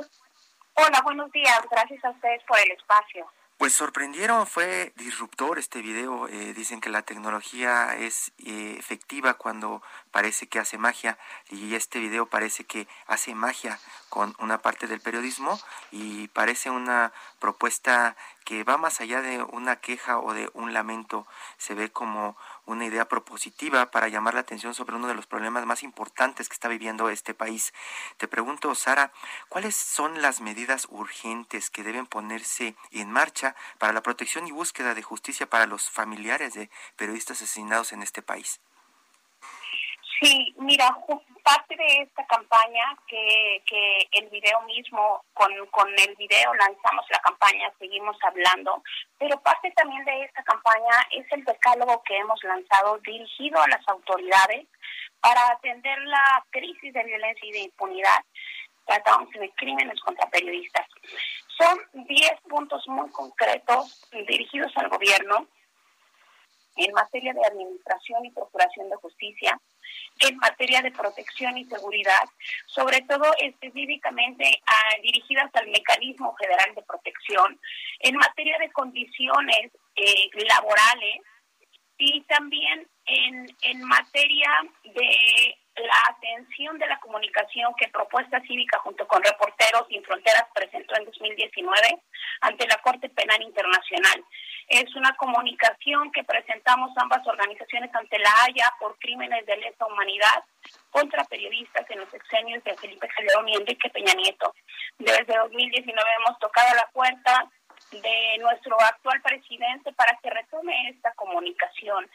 [0.76, 1.62] hola, buenos días.
[1.70, 3.30] Gracias a ustedes por el espacio.
[3.60, 6.30] Pues sorprendieron, fue disruptor este video.
[6.30, 11.18] eh, dicen que la tecnología es eh, efectiva cuando parece que hace magia
[11.50, 15.60] y este video parece que hace magia con una parte del periodismo
[15.92, 21.28] y parece una propuesta que va más allá de una queja o de un lamento.
[21.58, 22.38] Se ve como
[22.72, 26.54] una idea propositiva para llamar la atención sobre uno de los problemas más importantes que
[26.54, 27.74] está viviendo este país.
[28.18, 29.12] Te pregunto, Sara,
[29.50, 34.94] ¿cuáles son las medidas urgentes que deben ponerse en marcha para la protección y búsqueda
[34.94, 38.60] de justicia para los familiares de periodistas asesinados en este país?
[40.22, 40.98] Sí, mira,
[41.44, 47.20] parte de esta campaña que, que el video mismo, con, con el video lanzamos la
[47.20, 48.84] campaña, seguimos hablando,
[49.18, 53.88] pero parte también de esta campaña es el decálogo que hemos lanzado dirigido a las
[53.88, 54.68] autoridades
[55.22, 58.24] para atender la crisis de violencia y de impunidad.
[58.86, 60.88] tratándose de crímenes contra periodistas.
[61.58, 65.48] Son 10 puntos muy concretos dirigidos al gobierno
[66.76, 69.60] en materia de administración y procuración de justicia,
[70.22, 72.24] en materia de protección y seguridad,
[72.68, 74.62] sobre todo específicamente
[75.02, 77.60] dirigidas al mecanismo federal de protección,
[78.00, 81.22] en materia de condiciones eh, laborales
[81.98, 84.50] y también en, en materia
[84.84, 90.96] de la atención de la comunicación que Propuesta Cívica junto con Reporteros Sin Fronteras presentó
[90.98, 92.02] en 2019
[92.42, 94.24] ante la Corte Penal Internacional.
[94.70, 100.44] Es una comunicación que presentamos ambas organizaciones ante la Haya por crímenes de lesa humanidad
[100.92, 104.54] contra periodistas en los exenios de Felipe Calderón y Enrique Peña Nieto.
[105.00, 107.50] Desde 2019 hemos tocado la puerta
[107.92, 112.08] de nuestro actual presidente para que retome esta comunicación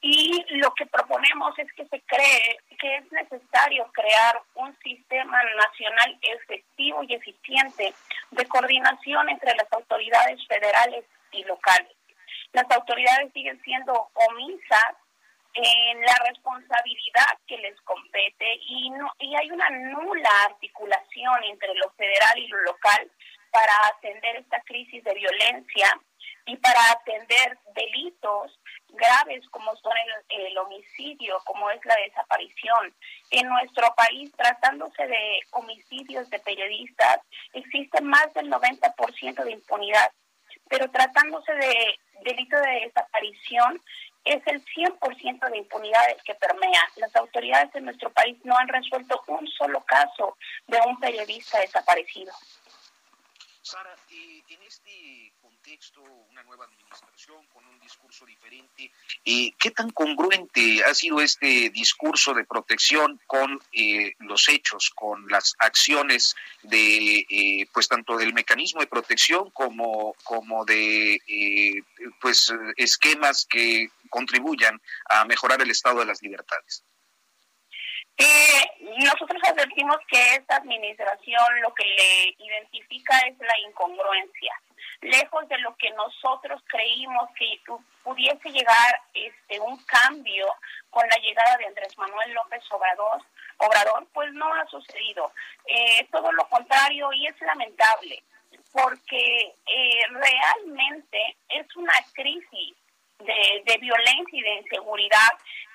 [0.00, 6.18] y lo que proponemos es que se cree que es necesario crear un sistema nacional
[6.22, 7.92] efectivo y eficiente
[8.30, 11.97] de coordinación entre las autoridades federales y locales.
[12.52, 14.96] Las autoridades siguen siendo omisas
[15.54, 21.90] en la responsabilidad que les compete y no y hay una nula articulación entre lo
[21.92, 23.10] federal y lo local
[23.50, 25.98] para atender esta crisis de violencia
[26.46, 28.58] y para atender delitos
[28.88, 29.92] graves como son
[30.30, 32.94] el, homicidio, como es la desaparición.
[33.30, 37.20] En nuestro país, tratándose de homicidios de periodistas,
[37.52, 40.10] existe más del 90% de impunidad,
[40.68, 43.80] pero tratándose de delito de desaparición,
[44.24, 46.82] es el 100% de impunidad el que permea.
[46.96, 52.32] Las autoridades de nuestro país no han resuelto un solo caso de un periodista desaparecido.
[53.62, 54.62] Sara, eh, en
[55.68, 58.90] contexto, una nueva administración con un discurso diferente,
[59.24, 65.28] eh, ¿qué tan congruente ha sido este discurso de protección con eh, los hechos, con
[65.28, 71.20] las acciones de, pues tanto del mecanismo de protección como, como de,
[72.20, 76.82] pues esquemas que contribuyan a mejorar el estado de las libertades?
[78.16, 78.64] Eh,
[79.04, 84.54] nosotros advertimos que esta administración lo que le identifica es la incongruencia.
[85.00, 87.60] Lejos de lo que nosotros creímos que
[88.02, 90.46] pudiese llegar este un cambio
[90.90, 93.22] con la llegada de Andrés Manuel López Obrador,
[93.58, 95.32] Obrador pues no ha sucedido.
[95.66, 98.22] Eh, todo lo contrario y es lamentable
[98.72, 102.76] porque eh, realmente es una crisis
[103.18, 105.32] de, de violencia y de inseguridad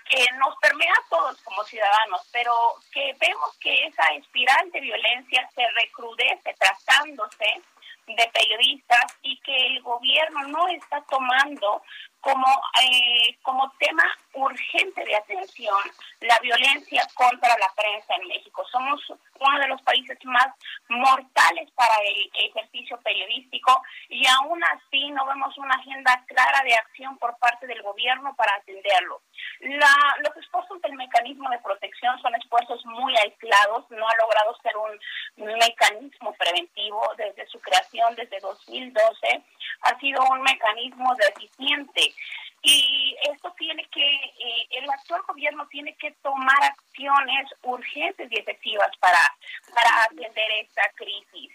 [0.10, 2.54] que nos permea a todos como ciudadanos, pero
[2.91, 7.62] que vemos que esa espiral de violencia se recrudece tratándose
[8.08, 11.82] de periodistas y que el gobierno no está tomando
[12.24, 12.48] como,
[12.82, 15.78] eh, como tema urgente de atención
[16.22, 18.66] la violencia contra la prensa en México.
[18.72, 19.02] Somos
[19.40, 20.48] uno de los países más
[20.88, 27.18] mortales para el ejercicio periodístico y aún así no vemos una agenda clara de acción
[27.18, 29.22] por parte del gobierno para atenderlo.
[29.60, 34.78] La, los esfuerzos del mecanismo de protección son esfuerzos muy aislados, no ha logrado ser
[34.78, 39.44] un mecanismo preventivo desde su creación desde 2012,
[39.82, 42.12] ha sido un mecanismo deficiente
[42.65, 48.89] y esto tiene que, eh, el actual gobierno tiene que tomar acciones urgentes y efectivas
[48.99, 49.19] para,
[49.76, 51.52] para atender esta crisis.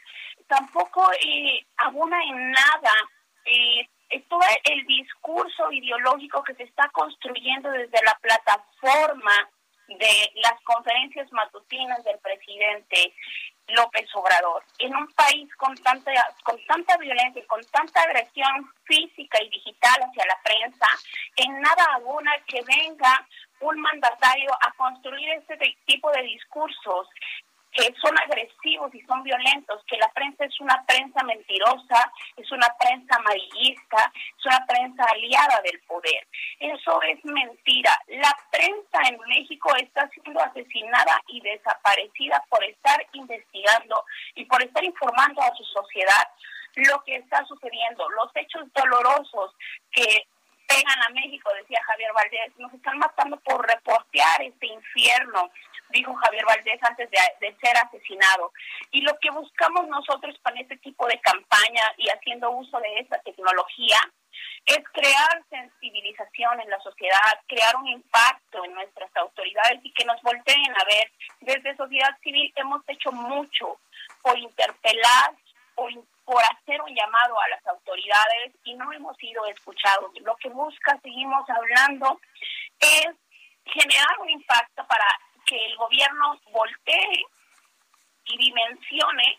[0.46, 2.92] Tampoco eh, abona en nada
[3.46, 3.88] eh,
[4.28, 9.50] todo el discurso ideológico que se está construyendo desde la plataforma
[9.88, 13.14] de las conferencias matutinas del presidente
[13.68, 14.62] López Obrador.
[14.78, 20.00] En un país con tanta, con tanta violencia y con tanta agresión física y digital
[20.02, 20.86] hacia la prensa,
[21.36, 23.26] en nada alguna que venga
[23.60, 27.08] un mandatario a construir ese tipo de discursos
[27.72, 32.68] que son agresivos y son violentos, que la prensa es una prensa mentirosa, es una
[32.78, 36.26] prensa amarillista, es una prensa aliada del poder.
[36.58, 37.98] Eso es mentira.
[38.08, 44.04] La prensa en México está siendo asesinada y desaparecida por estar investigando
[44.34, 46.28] y por estar informando a su sociedad
[46.86, 49.52] lo que está sucediendo, los hechos dolorosos
[49.90, 50.26] que
[50.68, 55.50] pegan a México, decía Javier Valdés, nos están matando por reportear este infierno,
[55.90, 58.52] dijo Javier Valdés antes de, ser asesinado.
[58.90, 63.18] Y lo que buscamos nosotros con este tipo de campaña y haciendo uso de esta
[63.20, 63.96] tecnología
[64.66, 70.20] es crear sensibilización en la sociedad, crear un impacto en nuestras autoridades y que nos
[70.22, 71.10] volteen a ver.
[71.40, 73.80] Desde sociedad civil hemos hecho mucho
[74.22, 75.32] por interpelar,
[75.74, 75.90] por
[76.28, 80.12] por hacer un llamado a las autoridades y no hemos sido escuchados.
[80.20, 82.20] Lo que busca, seguimos hablando,
[82.78, 83.08] es
[83.64, 85.06] generar un impacto para
[85.46, 87.24] que el gobierno voltee
[88.26, 89.38] y dimensione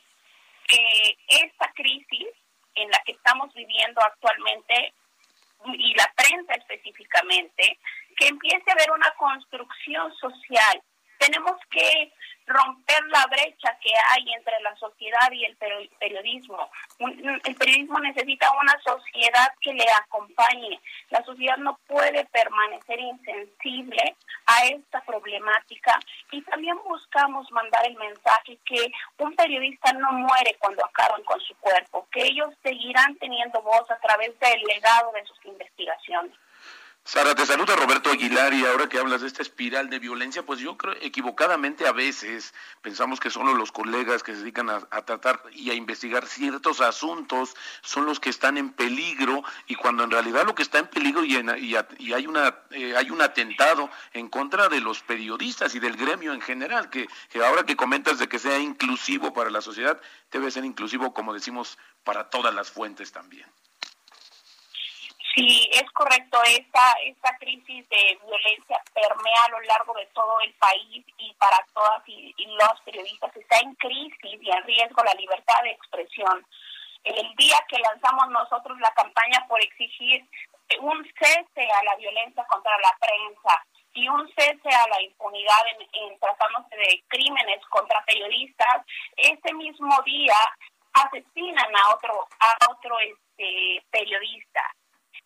[0.68, 2.30] que esta crisis
[2.74, 4.92] en la que estamos viviendo actualmente
[5.74, 7.78] y la prensa específicamente,
[8.18, 10.82] que empiece a haber una construcción social.
[11.20, 12.12] Tenemos que
[13.20, 15.55] la brecha que hay entre la sociedad y el
[15.99, 16.70] periodismo.
[16.99, 20.80] El periodismo necesita una sociedad que le acompañe.
[21.09, 24.15] La sociedad no puede permanecer insensible
[24.45, 25.99] a esta problemática
[26.32, 31.55] y también buscamos mandar el mensaje que un periodista no muere cuando acaban con su
[31.57, 36.34] cuerpo, que ellos seguirán teniendo voz a través del legado de sus investigaciones.
[37.10, 40.60] Sara, te saluda Roberto Aguilar y ahora que hablas de esta espiral de violencia, pues
[40.60, 42.53] yo creo equivocadamente a veces
[42.84, 47.55] pensamos que solo los colegas que se dedican a, tratar y a investigar ciertos asuntos
[47.82, 51.26] son los que están en peligro y cuando en realidad lo que está en peligro
[51.26, 51.36] y,
[51.97, 56.32] y, hay, una, eh, hay un atentado en contra de los periodistas y del gremio
[56.32, 59.99] en general, que, que ahora que comentas de que sea inclusivo para la sociedad,
[60.30, 63.47] debe ser inclusivo, como decimos, para todas las fuentes también.
[65.36, 66.41] Sí, es correcto.
[66.43, 71.57] Esta, esta crisis de violencia permea a lo largo de todo el país y para
[71.73, 76.45] todas y, los periodistas está en crisis y en riesgo la libertad de expresión.
[77.03, 80.25] El día que lanzamos nosotros la campaña por exigir
[80.82, 85.88] un cese a la violencia contra la prensa y un cese a la impunidad en,
[85.93, 88.84] en tratándose de crímenes contra periodistas,
[89.15, 90.36] ese mismo día
[90.93, 94.63] asesinan a otro a otro este periodista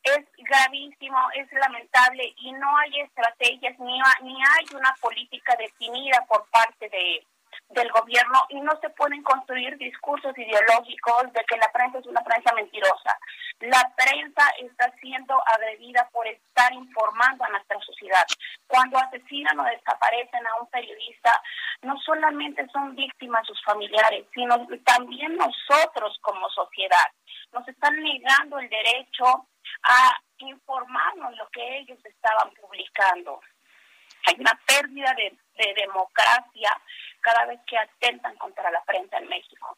[0.03, 6.45] es gravísimo, es lamentable y no hay estrategias ni, ni hay una política definida por
[6.49, 7.25] parte de
[7.69, 12.21] del gobierno y no se pueden construir discursos ideológicos de que la prensa es una
[12.21, 13.17] prensa mentirosa.
[13.63, 18.25] La prensa está siendo agredida por estar informando a nuestra sociedad.
[18.67, 21.41] Cuando asesinan o desaparecen a un periodista,
[21.81, 27.07] no solamente son víctimas sus familiares, sino también nosotros como sociedad.
[27.53, 29.47] Nos están negando el derecho
[29.83, 33.39] a informarnos lo que ellos estaban publicando.
[34.27, 35.37] Hay una pérdida de,
[35.73, 36.81] democracia
[37.21, 39.77] cada vez que atentan contra la prensa en México.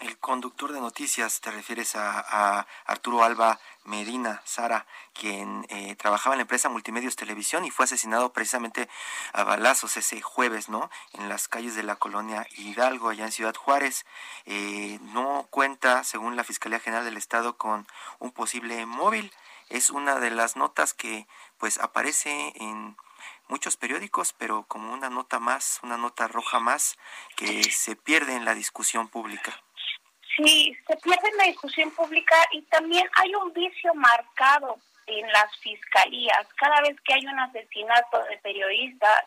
[0.00, 6.38] El conductor de noticias, te refieres a, Arturo Alba Medina, Sara, quien eh, trabajaba en
[6.38, 8.88] la empresa Multimedios Televisión y fue asesinado precisamente
[9.34, 10.90] a balazos ese jueves, ¿no?
[11.12, 14.06] En las calles de la colonia Hidalgo, allá en Ciudad Juárez.
[14.46, 17.86] Eh, no cuenta, según la Fiscalía General del Estado, con
[18.20, 19.30] un posible móvil.
[19.68, 21.26] Es una de las notas que
[21.58, 22.96] pues aparece en
[23.48, 26.96] muchos periódicos, pero como una nota más, una nota roja más,
[27.36, 29.62] que se pierde en la discusión pública.
[30.44, 34.78] Sí, se pierde en la discusión pública y también hay un vicio marcado
[35.18, 36.46] en las fiscalías.
[36.56, 39.24] Cada vez que hay un asesinato de periodistas,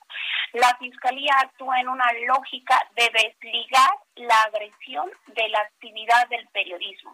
[0.54, 7.14] la fiscalía actúa en una lógica de desligar la agresión de la actividad del periodismo,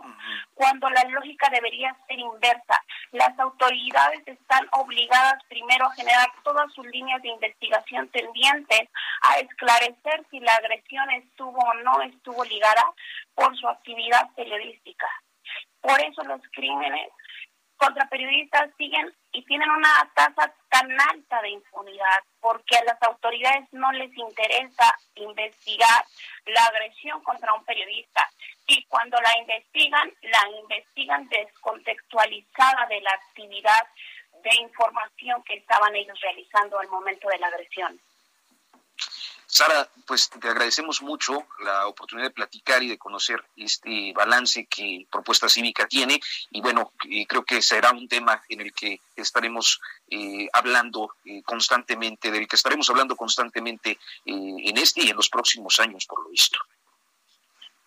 [0.54, 2.84] cuando la lógica debería ser inversa.
[3.12, 8.90] Las autoridades están obligadas primero a generar todas sus líneas de investigación tendientes
[9.22, 12.84] a esclarecer si la agresión estuvo o no estuvo ligada
[13.36, 15.08] por su actividad periodística.
[15.82, 17.10] Por eso los crímenes
[17.80, 23.68] contra periodistas siguen y tienen una tasa tan alta de impunidad, porque a las autoridades
[23.72, 26.06] no les interesa investigar
[26.46, 28.30] la agresión contra un periodista.
[28.68, 33.88] Y cuando la investigan, la investigan descontextualizada de la actividad
[34.44, 38.00] de información que estaban ellos realizando al momento de la agresión.
[39.52, 45.08] Sara, pues te agradecemos mucho la oportunidad de platicar y de conocer este balance que
[45.12, 46.20] Propuesta Cívica tiene
[46.52, 46.94] y bueno,
[47.28, 52.58] creo que será un tema en el que estaremos eh, hablando eh, constantemente, del que
[52.58, 56.60] estaremos hablando constantemente eh, en este y en los próximos años, por lo visto.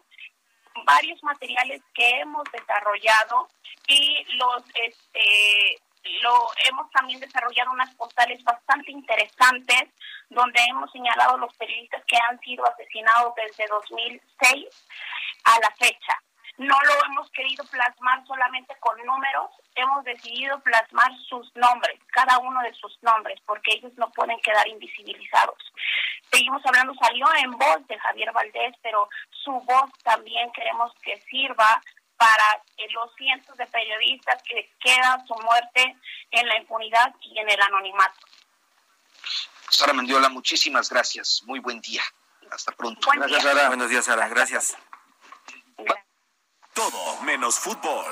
[0.84, 3.48] varios materiales que hemos desarrollado
[3.88, 5.80] y los este
[6.22, 9.88] lo hemos también desarrollado unas postales bastante interesantes
[10.30, 14.66] donde hemos señalado los periodistas que han sido asesinados desde 2006
[15.44, 16.16] a la fecha.
[16.58, 22.60] No lo hemos querido plasmar solamente con números, hemos decidido plasmar sus nombres, cada uno
[22.62, 25.72] de sus nombres, porque ellos no pueden quedar invisibilizados.
[26.32, 31.80] Seguimos hablando, salió en voz de Javier Valdés, pero su voz también queremos que sirva
[32.18, 35.96] para los cientos de periodistas que quedan su muerte
[36.32, 38.26] en la impunidad y en el anonimato.
[39.70, 41.42] Sara Mendiola, muchísimas gracias.
[41.44, 42.02] Muy buen día.
[42.50, 43.08] Hasta pronto.
[43.14, 43.68] gracias, Sara.
[43.68, 44.28] Buenos días, Sara.
[44.28, 44.76] Gracias.
[46.74, 48.06] Todo menos fútbol.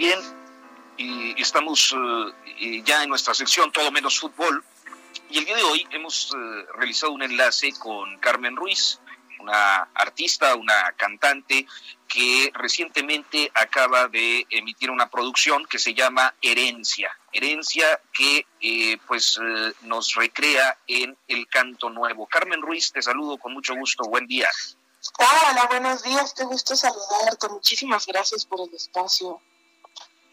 [0.00, 0.18] Bien,
[0.96, 1.94] y estamos
[2.58, 4.64] eh, ya en nuestra sección Todo menos fútbol.
[5.28, 8.98] Y el día de hoy hemos eh, realizado un enlace con Carmen Ruiz,
[9.40, 11.66] una artista, una cantante
[12.08, 17.14] que recientemente acaba de emitir una producción que se llama Herencia.
[17.30, 19.38] Herencia que eh, pues
[19.82, 22.26] nos recrea en el canto nuevo.
[22.26, 24.04] Carmen Ruiz, te saludo con mucho gusto.
[24.04, 24.48] Buen día.
[25.18, 26.32] Hola, buenos días.
[26.34, 27.48] Qué gusto saludarte.
[27.50, 29.42] Muchísimas gracias por el espacio.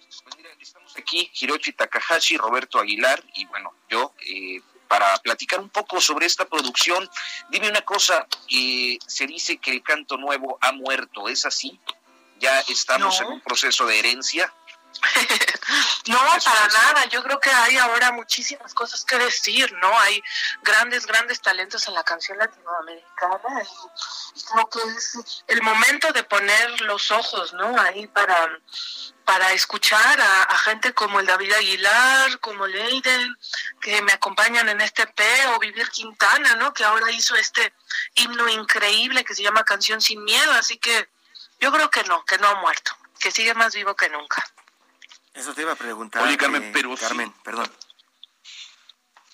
[0.08, 5.70] Pues mira, estamos aquí, Hiroshi Takahashi, Roberto Aguilar y bueno, yo eh, para platicar un
[5.70, 7.10] poco sobre esta producción.
[7.50, 11.78] Dime una cosa, eh, se dice que el canto nuevo ha muerto, ¿es así?
[12.40, 14.54] ¿Ya estamos en un proceso de herencia?
[16.08, 17.06] no, para nada.
[17.06, 20.00] Yo creo que hay ahora muchísimas cosas que decir, ¿no?
[20.00, 20.22] Hay
[20.62, 26.82] grandes, grandes talentos en la canción latinoamericana y, creo que es el momento de poner
[26.82, 27.80] los ojos, ¿no?
[27.80, 28.60] Ahí para,
[29.26, 33.38] para escuchar a, gente como el David Aguilar, como Leiden,
[33.82, 36.74] que me acompañan en este P, o Vivir Quintana, ¿no?
[36.74, 37.74] Que ahora hizo este
[38.16, 40.52] himno increíble que se llama Canción sin Miedo.
[40.54, 41.10] Así que
[41.60, 44.46] yo creo que no, que no ha muerto, que sigue más vivo que nunca.
[45.38, 46.24] Eso te iba a preguntar.
[46.24, 47.70] Oye, Carmen, eh, pero Carmen, perdón.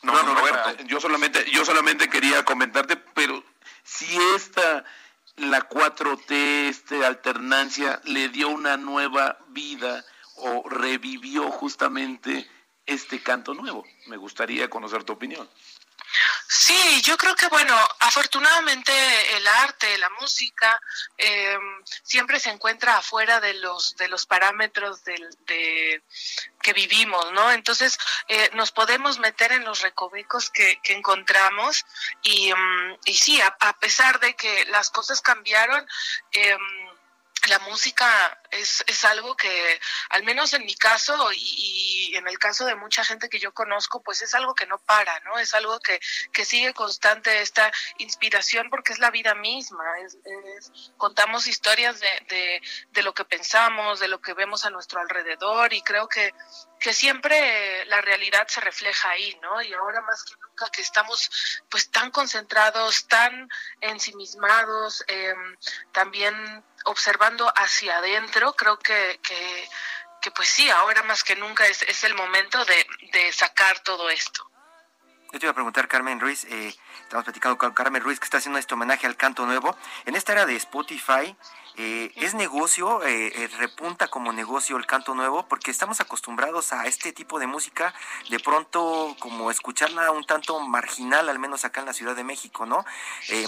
[0.02, 3.42] No, no, no, yo solamente, yo solamente quería comentarte, pero
[3.84, 4.84] si esta,
[5.38, 10.04] la 4T, esta alternancia, le dio una nueva vida
[10.36, 12.50] o revivió justamente
[12.86, 13.86] este canto nuevo.
[14.08, 15.50] Me gustaría conocer tu opinión.
[16.48, 18.92] Sí, yo creo que bueno, afortunadamente
[19.36, 20.80] el arte, la música,
[21.18, 21.58] eh,
[22.04, 26.04] siempre se encuentra afuera de los de los parámetros del, de
[26.62, 27.52] que vivimos, ¿no?
[27.52, 31.86] Entonces eh, nos podemos meter en los recovecos que, que encontramos
[32.22, 35.88] y, mm, y sí, a, a, pesar de que las cosas cambiaron.
[36.32, 36.58] Eh,
[37.48, 39.80] la música es, es, algo que,
[40.10, 44.02] al menos en mi caso y, en el caso de mucha gente que yo conozco,
[44.02, 45.40] pues es algo que no para, ¿no?
[45.40, 46.00] Es algo que,
[46.32, 49.84] que sigue constante esta inspiración porque es la vida misma.
[50.00, 50.18] Es,
[50.98, 55.74] contamos historias de, de, de, lo que pensamos, de lo que vemos a nuestro alrededor
[55.74, 56.34] y creo que,
[56.80, 59.62] que siempre la realidad se refleja ahí, ¿no?
[59.62, 63.50] Y ahora más que nunca que estamos pues tan concentrados, tan
[63.82, 65.34] ensimismados, eh,
[65.92, 69.20] también observando hacia adentro, creo que,
[70.22, 74.10] que, pues sí, ahora más que nunca es, es el momento de, de, sacar todo
[74.10, 74.50] esto.
[75.32, 78.38] Yo te iba a preguntar, Carmen Ruiz, eh, estamos platicando con Carmen Ruiz, que está
[78.38, 79.76] haciendo este homenaje al canto nuevo.
[80.06, 81.36] En esta era de Spotify,
[81.76, 85.48] eh, ¿Es negocio, eh, eh, repunta como negocio el canto nuevo?
[85.48, 87.96] Porque estamos acostumbrados a este tipo de música,
[88.30, 92.68] de pronto como escucharla un tanto marginal, al menos acá en la Ciudad de México,
[92.68, 92.86] ¿no?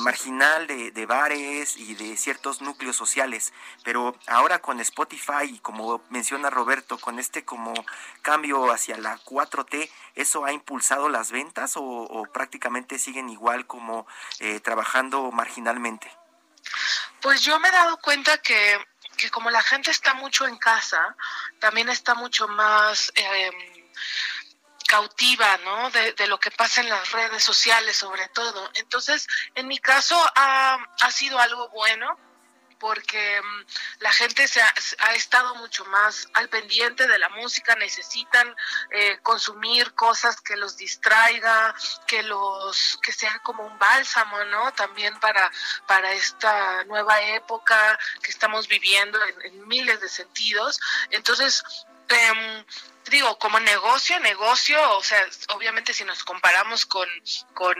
[0.01, 3.53] marginal de, bares y de ciertos núcleos sociales.
[3.83, 7.73] Pero ahora con Spotify como menciona Roberto, con este como
[8.23, 14.07] cambio hacia la 4T, ¿eso ha impulsado las ventas o, o prácticamente siguen igual como
[14.63, 16.11] trabajando marginalmente?
[17.25, 18.77] Pues yo me he dado cuenta que,
[19.17, 21.15] que como la gente está mucho en casa,
[21.57, 23.49] también está mucho más eh,
[24.87, 25.89] cautiva, ¿no?
[25.89, 28.69] De, de, lo que pasa en las redes sociales sobre todo.
[28.75, 32.15] Entonces, en mi caso ha, ha sido algo bueno
[32.79, 33.65] porque mm,
[33.99, 38.55] la gente se ha, estado mucho más al pendiente de la música, necesitan
[38.91, 41.73] eh, consumir cosas que los distraiga,
[42.07, 44.73] que los que sean como un bálsamo, ¿no?
[44.73, 45.51] También para
[45.87, 50.79] para esta nueva época que estamos viviendo en, miles de sentidos.
[51.11, 51.63] Entonces
[52.09, 52.65] eh,
[53.09, 57.07] digo, como negocio, negocio, o sea, obviamente si nos comparamos con,
[57.53, 57.75] con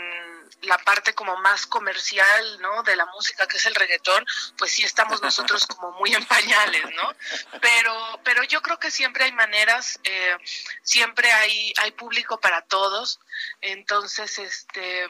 [0.62, 2.84] la parte como más comercial, ¿no?
[2.84, 4.26] De la música, que es el reggaetón,
[4.58, 7.16] pues sí estamos nosotros como muy en pañales, ¿no?
[7.62, 10.38] Pero, pero yo creo que siempre hay maneras, eh,
[10.82, 13.20] siempre hay, hay público para todos,
[13.62, 15.08] entonces, este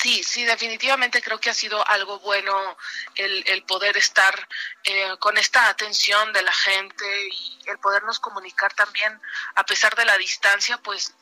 [0.00, 2.76] Sí, sí, definitivamente creo que ha sido algo bueno
[3.14, 4.48] el, el poder estar
[4.82, 9.20] eh, con esta atención de la gente y el podernos comunicar también
[9.54, 11.14] a pesar de la distancia, pues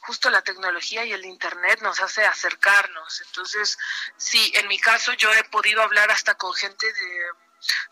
[0.00, 3.22] justo la tecnología y el Internet nos hace acercarnos.
[3.26, 3.78] Entonces,
[4.16, 7.26] sí, en mi caso yo he podido hablar hasta con gente de,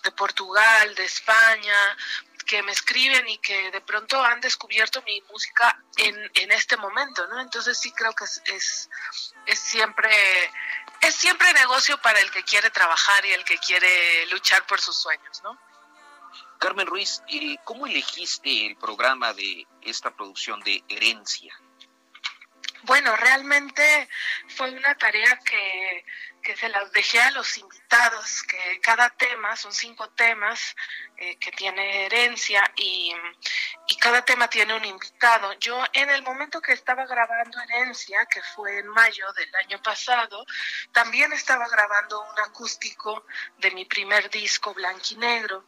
[0.04, 1.96] de Portugal, de España,
[2.44, 7.26] que me escriben y que de pronto han descubierto mi música en, en este momento,
[7.28, 7.40] ¿no?
[7.40, 8.90] Entonces sí creo que es, es,
[9.46, 10.10] es siempre
[11.00, 14.96] es siempre negocio para el que quiere trabajar y el que quiere luchar por sus
[14.96, 15.58] sueños, ¿no?
[16.58, 17.22] Carmen Ruiz,
[17.64, 21.54] ¿cómo elegiste el programa de esta producción de Herencia?
[22.84, 24.08] Bueno, realmente
[24.56, 26.04] fue una tarea que,
[26.44, 30.76] que se las dejé a los invitados, que cada tema, son cinco temas
[31.16, 33.12] eh, que tiene herencia y,
[33.88, 35.54] y, cada tema tiene un invitado.
[35.54, 40.44] Yo en el momento que estaba grabando herencia, que fue en mayo del año pasado,
[40.92, 43.26] también estaba grabando un acústico
[43.58, 45.64] de mi primer disco, Blanquinegro.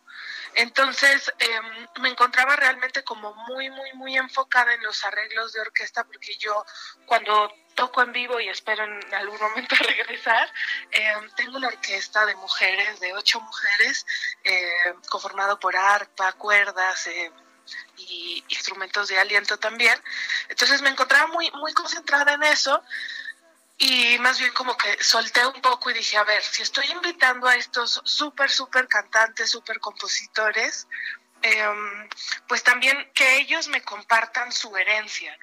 [0.55, 1.61] Entonces eh,
[2.01, 6.65] me encontraba realmente como muy, muy, muy enfocada en los arreglos de orquesta porque yo
[7.07, 10.53] cuando toco en vivo y espero en algún momento regresar,
[10.91, 14.05] eh, tengo una orquesta de mujeres, de ocho mujeres,
[14.43, 17.31] eh, conformado por arpa, cuerdas, eh,
[17.99, 20.01] y instrumentos de aliento también.
[20.49, 22.83] Entonces me encontraba muy, muy concentrada en eso
[23.79, 27.47] y más bien como que solté un poco y dije, a ver, si estoy invitando
[27.47, 30.87] a estos súper, súper cantantes, súper compositores,
[31.43, 32.09] eh,
[32.49, 35.37] pues también que ellos me compartan su herencia.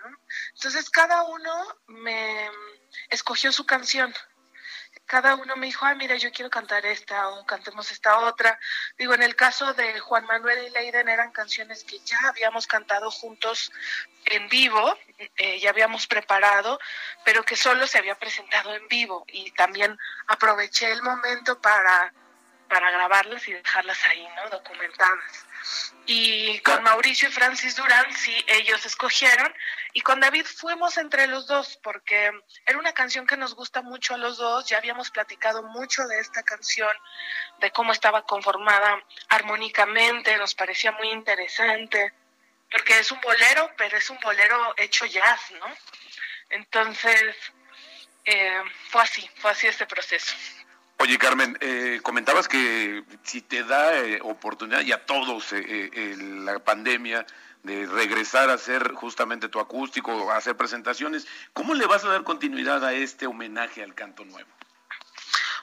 [0.54, 1.54] Entonces cada uno
[1.88, 2.50] me
[3.10, 4.14] escogió su canción
[5.06, 8.58] cada uno me dijo, ah, mira, yo quiero cantar esta o cantemos esta otra.
[8.98, 13.12] Digo, en el caso de Juan Manuel y Leiden eran canciones que ya habíamos cantado
[13.12, 13.72] juntos
[14.26, 16.80] en vivo, eh, ya habíamos preparado,
[17.26, 22.14] pero que solo se había presentado en vivo y también aproveché el momento para,
[22.74, 24.50] para grabarlas y dejarlas ahí, ¿no?
[24.50, 25.46] Documentadas.
[26.08, 29.54] Y con Mauricio y Francis Durán, sí, ellos escogieron.
[29.94, 32.32] Y con David fuimos entre los dos, porque
[32.66, 34.68] era una canción que nos gusta mucho a los dos.
[34.68, 36.92] Ya habíamos platicado mucho de esta canción,
[37.60, 39.00] de cómo estaba conformada
[39.30, 42.12] armónicamente, nos parecía muy interesante,
[42.72, 45.68] porque es un bolero, pero es un bolero hecho jazz, ¿no?
[46.50, 47.36] Entonces,
[48.26, 50.34] eh, fue así, fue así este proceso.
[51.04, 56.60] Oye, Carmen, eh, comentabas que si te da eh, oportunidad, y a todos eh, la
[56.60, 57.26] pandemia,
[57.62, 62.24] de regresar a hacer justamente tu acústico, a hacer presentaciones, ¿cómo le vas a dar
[62.24, 64.50] continuidad a este homenaje al canto nuevo?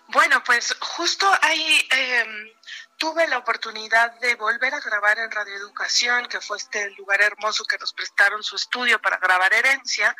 [0.09, 2.51] Bueno, pues justo ahí em,
[2.99, 7.64] tuve la oportunidad de volver a grabar en Radio Educación, que fue este lugar hermoso
[7.64, 10.14] que nos prestaron su estudio para grabar herencia.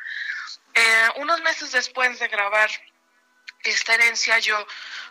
[1.16, 2.70] unos meses después de grabar
[3.64, 4.66] esta herencia yo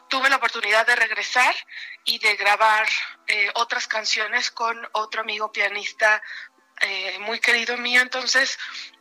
[0.08, 1.56] tuve la oportunidad de regresar
[2.04, 2.88] y de grabar
[3.28, 6.22] eh, otras canciones con otro amigo pianista
[6.82, 8.02] eh, muy querido mío.
[8.02, 8.58] Entonces,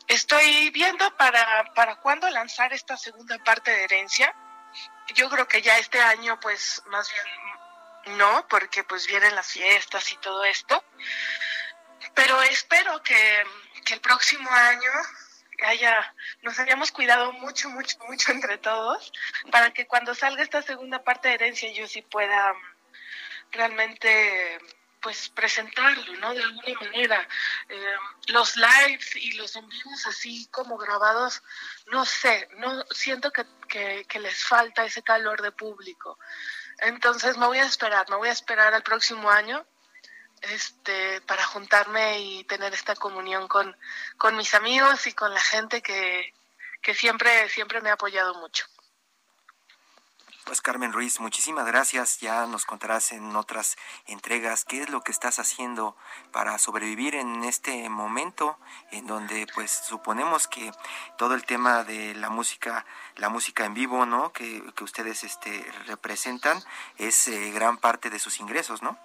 [0.06, 4.34] estoy viendo para, para cuándo lanzar esta segunda parte de herencia.
[5.14, 10.12] Yo creo que ya este año, pues más bien no, porque pues vienen las fiestas
[10.12, 10.84] y todo esto.
[12.14, 13.44] Pero espero que,
[13.84, 14.92] que el próximo año
[15.64, 19.12] haya, nos hayamos cuidado mucho, mucho, mucho entre todos,
[19.50, 22.54] para que cuando salga esta segunda parte de herencia yo sí pueda
[23.52, 24.58] realmente
[25.00, 26.34] pues presentarlo, ¿no?
[26.34, 27.28] De alguna manera.
[27.68, 27.96] Eh,
[28.28, 31.42] los lives y los en vivos así como grabados,
[31.86, 36.18] no sé, no siento que, que les falta ese calor de público.
[36.78, 39.66] Entonces me voy a esperar, me voy a esperar al próximo año
[40.42, 43.76] este, para juntarme y tener esta comunión con,
[44.16, 46.32] con mis amigos y con la gente que,
[46.82, 48.66] que siempre, siempre me ha apoyado mucho.
[50.48, 52.20] Pues Carmen Ruiz, muchísimas gracias.
[52.20, 53.76] Ya nos contarás en otras
[54.06, 55.94] entregas qué es lo que estás haciendo
[56.32, 58.58] para sobrevivir en este momento
[58.90, 60.72] en donde pues suponemos que
[61.18, 62.86] todo el tema de la música,
[63.16, 64.32] la música en vivo, ¿no?
[64.32, 66.64] Que, que ustedes este, representan
[66.96, 68.98] es eh, gran parte de sus ingresos, ¿no?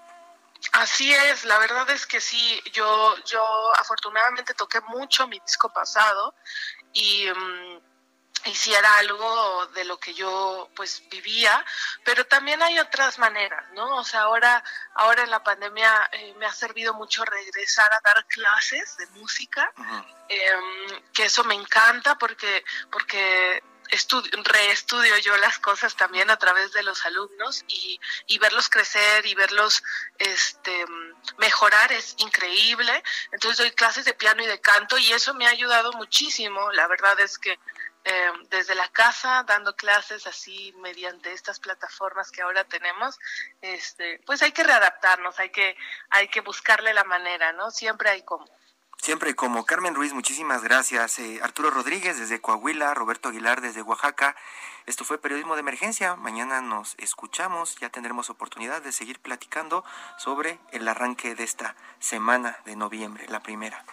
[0.71, 3.43] Así es, la verdad es que sí, yo, yo
[3.75, 6.33] afortunadamente toqué mucho mi disco pasado
[6.93, 7.81] y, um,
[8.45, 11.63] y sí era algo de lo que yo pues vivía,
[12.03, 13.97] pero también hay otras maneras, ¿no?
[13.97, 14.63] O sea, ahora,
[14.95, 19.71] ahora en la pandemia eh, me ha servido mucho regresar a dar clases de música,
[20.27, 20.51] eh,
[21.13, 23.61] que eso me encanta porque, porque
[24.43, 29.35] reestudio yo las cosas también a través de los alumnos y, y verlos crecer y
[29.35, 29.83] verlos
[30.17, 30.85] este,
[31.37, 33.03] mejorar es increíble.
[33.31, 36.71] Entonces doy clases de piano y de canto y eso me ha ayudado muchísimo.
[36.71, 37.59] La verdad es que
[38.05, 43.17] eh, desde la casa, dando clases así mediante estas plataformas que ahora tenemos,
[43.61, 45.77] este, pues hay que readaptarnos, hay que,
[46.09, 47.71] hay que buscarle la manera, ¿no?
[47.71, 48.45] Siempre hay como.
[48.97, 51.19] Siempre como Carmen Ruiz, muchísimas gracias.
[51.19, 54.35] Eh, Arturo Rodríguez desde Coahuila, Roberto Aguilar desde Oaxaca.
[54.85, 56.15] Esto fue Periodismo de Emergencia.
[56.15, 57.77] Mañana nos escuchamos.
[57.79, 59.83] Ya tendremos oportunidad de seguir platicando
[60.17, 63.83] sobre el arranque de esta semana de noviembre, la primera.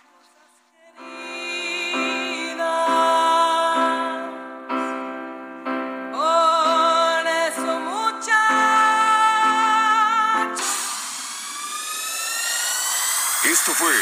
[13.45, 13.93] Esto fue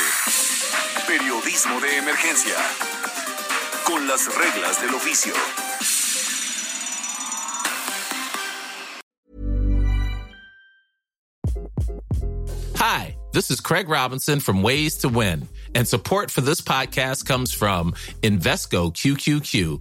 [1.09, 2.55] Periodismo de Emergencia.
[3.87, 5.33] Con las reglas del oficio.
[12.77, 17.55] Hi, this is Craig Robinson from Ways to Win, and support for this podcast comes
[17.55, 17.93] from
[18.23, 19.81] Invesco QQQ,